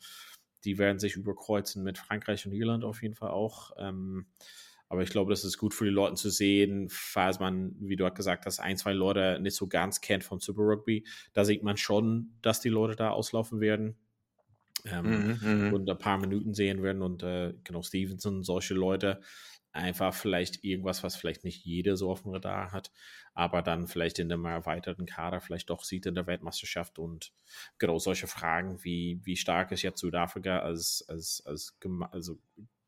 die 0.64 0.78
werden 0.78 1.00
sich 1.00 1.16
überkreuzen 1.16 1.82
mit 1.82 1.98
Frankreich 1.98 2.46
und 2.46 2.52
Irland 2.52 2.84
auf 2.84 3.02
jeden 3.02 3.14
Fall 3.14 3.30
auch. 3.30 3.72
Ähm, 3.76 4.26
aber 4.94 5.02
ich 5.02 5.10
glaube, 5.10 5.32
das 5.32 5.44
ist 5.44 5.58
gut 5.58 5.74
für 5.74 5.84
die 5.84 5.90
Leute 5.90 6.14
zu 6.14 6.30
sehen, 6.30 6.86
falls 6.88 7.40
man, 7.40 7.74
wie 7.80 7.96
du 7.96 8.08
gesagt 8.12 8.46
hast, 8.46 8.60
ein, 8.60 8.76
zwei 8.76 8.92
Leute 8.92 9.40
nicht 9.40 9.56
so 9.56 9.66
ganz 9.66 10.00
kennt 10.00 10.22
vom 10.22 10.38
Super 10.38 10.62
Rugby. 10.62 11.04
Da 11.32 11.44
sieht 11.44 11.64
man 11.64 11.76
schon, 11.76 12.38
dass 12.42 12.60
die 12.60 12.68
Leute 12.68 12.94
da 12.94 13.10
auslaufen 13.10 13.60
werden. 13.60 13.96
ähm, 14.84 15.38
mhm, 15.42 15.66
mhm, 15.66 15.72
und 15.72 15.90
ein 15.90 15.98
paar 15.98 16.18
Minuten 16.18 16.54
sehen 16.54 16.82
werden 16.82 17.02
und 17.02 17.24
äh, 17.24 17.54
genau 17.64 17.82
Stevenson, 17.82 18.44
solche 18.44 18.74
Leute, 18.74 19.20
einfach 19.72 20.14
vielleicht 20.14 20.62
irgendwas, 20.62 21.02
was 21.02 21.16
vielleicht 21.16 21.42
nicht 21.42 21.64
jeder 21.64 21.96
so 21.96 22.10
auf 22.10 22.22
dem 22.22 22.30
Radar 22.30 22.70
hat, 22.70 22.92
aber 23.34 23.60
dann 23.62 23.88
vielleicht 23.88 24.20
in 24.20 24.30
einem 24.30 24.44
erweiterten 24.44 25.06
Kader 25.06 25.40
vielleicht 25.40 25.70
doch 25.70 25.82
sieht 25.82 26.06
in 26.06 26.14
der 26.14 26.28
Weltmeisterschaft 26.28 27.00
und 27.00 27.32
genau 27.78 27.98
solche 27.98 28.28
Fragen 28.28 28.84
wie, 28.84 29.20
wie 29.24 29.36
stark 29.36 29.72
ist 29.72 29.82
jetzt 29.82 29.98
Südafrika 29.98 30.60
als, 30.60 31.04
als, 31.08 31.42
als 31.44 31.76
also 32.12 32.38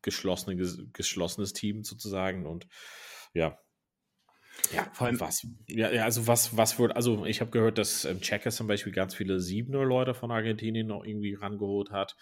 geschlossene, 0.07 0.55
geschlossenes 0.93 1.51
Team 1.51 1.83
sozusagen 1.83 2.45
und 2.45 2.65
ja, 3.33 3.59
ja, 4.73 4.89
vor 4.93 5.07
allem 5.07 5.19
was. 5.19 5.45
Ja, 5.67 5.91
ja 5.91 6.03
also 6.03 6.25
was, 6.27 6.57
was 6.57 6.79
wird, 6.79 6.95
also 6.95 7.25
ich 7.25 7.41
habe 7.41 7.51
gehört, 7.51 7.77
dass 7.77 8.05
ähm, 8.05 8.21
Checker 8.21 8.49
zum 8.49 8.67
Beispiel 8.67 8.93
ganz 8.93 9.13
viele 9.13 9.39
Siebener 9.39 9.85
Leute 9.85 10.13
von 10.13 10.31
Argentinien 10.31 10.87
noch 10.87 11.03
irgendwie 11.03 11.35
rangeholt 11.35 11.91
hat 11.91 12.15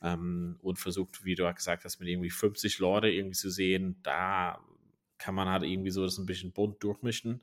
ähm, 0.00 0.58
und 0.62 0.78
versucht, 0.78 1.24
wie 1.24 1.34
du 1.34 1.52
gesagt 1.52 1.84
hast, 1.84 1.98
mit 1.98 2.08
irgendwie 2.08 2.30
50 2.30 2.78
Leute 2.78 3.08
irgendwie 3.08 3.36
zu 3.36 3.50
sehen, 3.50 3.98
da 4.02 4.60
kann 5.18 5.34
man 5.34 5.48
halt 5.48 5.64
irgendwie 5.64 5.90
so 5.90 6.04
das 6.04 6.18
ein 6.18 6.26
bisschen 6.26 6.52
bunt 6.52 6.82
durchmischen. 6.82 7.42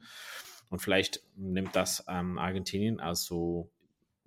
Und 0.69 0.79
vielleicht 0.79 1.21
nimmt 1.35 1.75
das 1.75 2.05
ähm, 2.07 2.37
Argentinien 2.37 2.99
als 2.99 3.23
so 3.23 3.71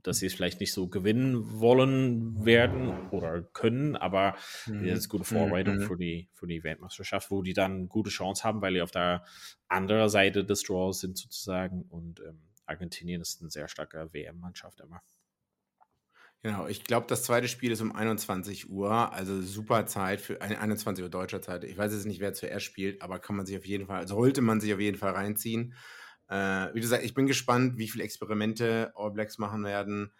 dass 0.02 0.18
sie 0.18 0.26
es 0.26 0.34
vielleicht 0.34 0.60
nicht 0.60 0.72
so 0.72 0.88
gewinnen 0.88 1.60
wollen 1.60 2.44
werden 2.44 3.10
oder 3.10 3.42
können, 3.42 3.96
aber 3.96 4.34
mhm. 4.66 4.86
das 4.86 5.00
ist 5.00 5.08
gute 5.08 5.24
Vorbereitung 5.24 5.76
mhm. 5.76 5.82
für, 5.82 5.96
die, 5.96 6.28
für 6.32 6.46
die 6.46 6.64
Weltmeisterschaft, 6.64 7.30
wo 7.30 7.42
die 7.42 7.54
dann 7.54 7.88
gute 7.88 8.10
Chance 8.10 8.44
haben, 8.44 8.60
weil 8.62 8.74
die 8.74 8.82
auf 8.82 8.90
der 8.90 9.24
anderen 9.68 10.08
Seite 10.08 10.44
des 10.44 10.62
Draws 10.62 11.00
sind 11.00 11.16
sozusagen 11.16 11.82
und 11.82 12.20
ähm, 12.20 12.40
Argentinien 12.66 13.20
ist 13.20 13.40
eine 13.40 13.50
sehr 13.50 13.68
starke 13.68 14.08
WM-Mannschaft 14.12 14.80
immer. 14.80 15.02
Genau, 16.42 16.66
ich 16.66 16.82
glaube, 16.82 17.06
das 17.08 17.22
zweite 17.22 17.46
Spiel 17.46 17.70
ist 17.70 17.80
um 17.80 17.94
21 17.94 18.68
Uhr, 18.68 19.12
also 19.12 19.40
super 19.40 19.86
Zeit 19.86 20.20
für 20.20 20.40
21 20.40 21.04
Uhr 21.04 21.08
deutscher 21.08 21.40
Zeit. 21.40 21.62
Ich 21.62 21.78
weiß 21.78 21.92
jetzt 21.92 22.04
nicht, 22.04 22.18
wer 22.18 22.32
zuerst 22.32 22.66
spielt, 22.66 23.00
aber 23.00 23.20
kann 23.20 23.36
man 23.36 23.46
sich 23.46 23.56
auf 23.56 23.64
jeden 23.64 23.86
Fall, 23.86 23.98
also 23.98 24.16
sollte 24.16 24.42
man 24.42 24.60
sich 24.60 24.74
auf 24.74 24.80
jeden 24.80 24.98
Fall 24.98 25.12
reinziehen. 25.12 25.74
Äh, 26.28 26.74
wie 26.74 26.80
gesagt, 26.80 27.04
ich 27.04 27.14
bin 27.14 27.26
gespannt, 27.26 27.76
wie 27.76 27.88
viele 27.88 28.04
Experimente 28.04 28.92
All 28.96 29.10
Blacks 29.10 29.38
machen 29.38 29.64
werden. 29.64 30.12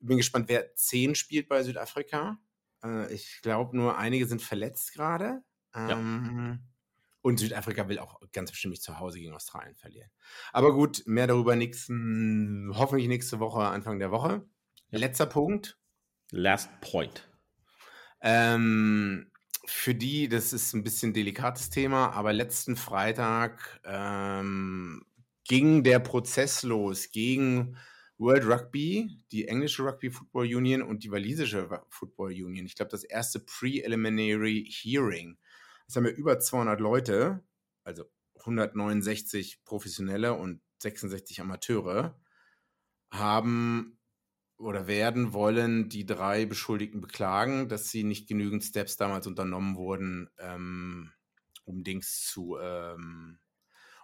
Bin 0.00 0.16
gespannt, 0.16 0.48
wer 0.48 0.74
10 0.74 1.14
spielt 1.14 1.48
bei 1.48 1.62
Südafrika. 1.62 2.38
Äh, 2.82 3.12
ich 3.12 3.40
glaube, 3.42 3.76
nur 3.76 3.98
einige 3.98 4.26
sind 4.26 4.42
verletzt 4.42 4.92
gerade. 4.94 5.42
Ähm, 5.74 6.60
ja. 6.60 6.68
Und 7.20 7.38
Südafrika 7.40 7.88
will 7.88 7.98
auch 7.98 8.20
ganz 8.32 8.50
bestimmt 8.50 8.70
nicht 8.70 8.82
zu 8.82 8.98
Hause 8.98 9.18
gegen 9.18 9.34
Australien 9.34 9.76
verlieren. 9.76 10.10
Aber 10.52 10.72
gut, 10.72 11.02
mehr 11.06 11.26
darüber 11.26 11.56
nächsten, 11.56 12.70
hoffentlich 12.74 13.08
nächste 13.08 13.40
Woche, 13.40 13.60
Anfang 13.60 13.98
der 13.98 14.10
Woche. 14.10 14.46
Letzter 14.90 15.26
Punkt. 15.26 15.78
Last 16.30 16.70
point. 16.80 17.28
Ähm, 18.20 19.30
für 19.66 19.94
die, 19.94 20.28
das 20.28 20.52
ist 20.52 20.72
ein 20.74 20.82
bisschen 20.82 21.12
delikates 21.12 21.70
Thema, 21.70 22.12
aber 22.12 22.32
letzten 22.32 22.76
Freitag 22.76 23.80
ähm, 23.84 25.04
ging 25.48 25.82
der 25.82 25.98
Prozess 25.98 26.62
los 26.62 27.10
gegen 27.10 27.76
World 28.18 28.44
Rugby, 28.44 29.22
die 29.32 29.48
englische 29.48 29.82
Rugby 29.82 30.10
Football 30.10 30.44
Union 30.54 30.82
und 30.82 31.04
die 31.04 31.10
walisische 31.10 31.68
Football 31.88 32.32
Union. 32.32 32.66
Ich 32.66 32.74
glaube, 32.74 32.90
das 32.90 33.04
erste 33.04 33.40
Preliminary 33.40 34.68
Hearing. 34.70 35.38
Das 35.86 35.96
haben 35.96 36.04
wir 36.04 36.14
über 36.14 36.38
200 36.38 36.80
Leute, 36.80 37.42
also 37.84 38.04
169 38.40 39.64
Professionelle 39.64 40.34
und 40.34 40.60
66 40.78 41.40
Amateure, 41.40 42.20
haben 43.10 43.98
oder 44.58 44.88
werden 44.88 45.32
wollen 45.32 45.88
die 45.88 46.04
drei 46.04 46.44
Beschuldigten 46.44 47.00
beklagen, 47.00 47.68
dass 47.68 47.88
sie 47.90 48.02
nicht 48.02 48.28
genügend 48.28 48.64
Steps 48.64 48.96
damals 48.96 49.26
unternommen 49.26 49.76
wurden, 49.76 50.28
ähm, 50.38 51.12
um 51.64 51.84
Dings 51.84 52.26
zu, 52.26 52.58
ähm, 52.60 53.38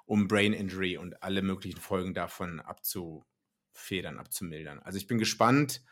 um 0.06 0.28
Brain 0.28 0.52
Injury 0.52 0.96
und 0.96 1.22
alle 1.22 1.42
möglichen 1.42 1.80
Folgen 1.80 2.14
davon 2.14 2.60
abzufedern, 2.60 4.18
abzumildern. 4.18 4.80
Also 4.80 4.98
ich 4.98 5.06
bin 5.06 5.18
gespannt, 5.18 5.82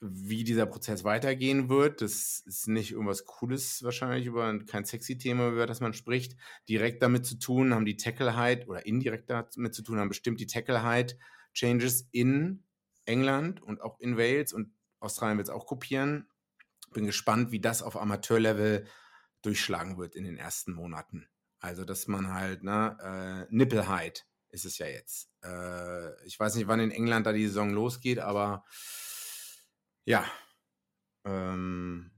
wie 0.00 0.44
dieser 0.44 0.66
Prozess 0.66 1.04
weitergehen 1.04 1.68
wird. 1.68 2.00
Das 2.00 2.40
ist 2.46 2.68
nicht 2.68 2.92
irgendwas 2.92 3.26
Cooles 3.26 3.82
wahrscheinlich, 3.82 4.26
über 4.26 4.58
kein 4.64 4.84
sexy 4.84 5.18
Thema, 5.18 5.48
über 5.50 5.66
das 5.66 5.80
man 5.80 5.92
spricht. 5.92 6.36
Direkt 6.68 7.02
damit 7.02 7.26
zu 7.26 7.38
tun 7.38 7.74
haben 7.74 7.84
die 7.84 7.96
Tackle 7.96 8.36
Height 8.36 8.66
oder 8.66 8.86
indirekt 8.86 9.28
damit 9.28 9.74
zu 9.74 9.82
tun 9.82 9.98
haben 9.98 10.08
bestimmt 10.08 10.40
die 10.40 10.46
Tackle 10.46 10.82
Height 10.82 11.18
Changes 11.52 12.08
in 12.12 12.64
England 13.04 13.62
und 13.62 13.82
auch 13.82 13.98
in 14.00 14.16
Wales 14.16 14.52
und 14.52 14.72
Australien 15.00 15.38
wird 15.38 15.48
es 15.48 15.54
auch 15.54 15.66
kopieren. 15.66 16.28
Bin 16.92 17.06
gespannt, 17.06 17.50
wie 17.52 17.60
das 17.60 17.82
auf 17.82 17.96
Amateurlevel 17.96 18.86
durchschlagen 19.42 19.98
wird 19.98 20.14
in 20.14 20.24
den 20.24 20.36
ersten 20.36 20.72
Monaten. 20.72 21.28
Also, 21.60 21.84
dass 21.84 22.08
man 22.08 22.32
halt, 22.32 22.62
ne, 22.62 23.46
äh, 23.50 23.54
Nippelheit 23.54 24.26
ist 24.48 24.64
es 24.64 24.78
ja 24.78 24.86
jetzt. 24.86 25.30
Äh, 25.44 26.24
ich 26.24 26.38
weiß 26.40 26.54
nicht, 26.56 26.66
wann 26.66 26.80
in 26.80 26.90
England 26.90 27.26
da 27.26 27.32
die 27.32 27.46
Saison 27.46 27.70
losgeht, 27.70 28.18
aber 28.18 28.64
ja, 30.04 30.24
ähm, 31.24 32.10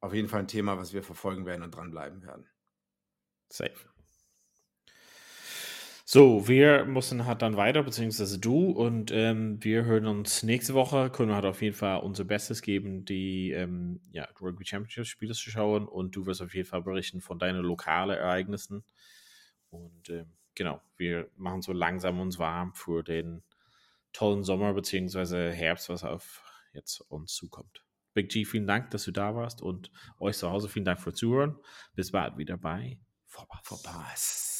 auf 0.00 0.12
jeden 0.12 0.28
Fall 0.28 0.40
ein 0.40 0.48
Thema, 0.48 0.76
was 0.76 0.92
wir 0.92 1.02
verfolgen 1.02 1.46
werden 1.46 1.62
und 1.62 1.74
dranbleiben 1.74 2.22
werden. 2.22 2.48
Safe. 3.48 3.72
So, 6.12 6.48
wir 6.48 6.86
müssen 6.86 7.24
halt 7.24 7.40
dann 7.40 7.56
weiter, 7.56 7.84
beziehungsweise 7.84 8.40
du, 8.40 8.72
und 8.72 9.12
ähm, 9.12 9.62
wir 9.62 9.84
hören 9.84 10.06
uns 10.06 10.42
nächste 10.42 10.74
Woche. 10.74 11.08
Können 11.08 11.28
wir 11.28 11.36
halt 11.36 11.44
auf 11.44 11.62
jeden 11.62 11.76
Fall 11.76 12.00
unser 12.00 12.24
Bestes 12.24 12.62
geben, 12.62 13.04
die 13.04 13.52
ähm, 13.52 14.00
ja, 14.10 14.26
Rugby 14.40 14.64
Championship 14.64 15.06
Spiele 15.06 15.34
zu 15.34 15.50
schauen. 15.50 15.86
Und 15.86 16.16
du 16.16 16.26
wirst 16.26 16.42
auf 16.42 16.52
jeden 16.52 16.66
Fall 16.66 16.82
berichten 16.82 17.20
von 17.20 17.38
deinen 17.38 17.62
lokalen 17.62 18.18
Ereignissen. 18.18 18.82
Und 19.68 20.10
ähm, 20.10 20.32
genau, 20.56 20.80
wir 20.96 21.30
machen 21.36 21.62
so 21.62 21.72
langsam 21.72 22.18
uns 22.18 22.40
warm 22.40 22.74
für 22.74 23.04
den 23.04 23.44
tollen 24.12 24.42
Sommer, 24.42 24.74
beziehungsweise 24.74 25.52
Herbst, 25.52 25.90
was 25.90 26.02
auf 26.02 26.42
jetzt 26.72 27.02
uns 27.02 27.34
zukommt. 27.34 27.84
Big 28.14 28.30
G, 28.30 28.44
vielen 28.44 28.66
Dank, 28.66 28.90
dass 28.90 29.04
du 29.04 29.12
da 29.12 29.36
warst 29.36 29.62
und 29.62 29.92
euch 30.18 30.36
zu 30.36 30.50
Hause 30.50 30.68
vielen 30.68 30.86
Dank 30.86 31.00
fürs 31.00 31.14
Zuhören. 31.14 31.56
Bis 31.94 32.10
bald 32.10 32.36
wieder 32.36 32.56
bei 32.56 32.98
Vorpass. 33.26 33.60
Vorpass. 33.62 34.59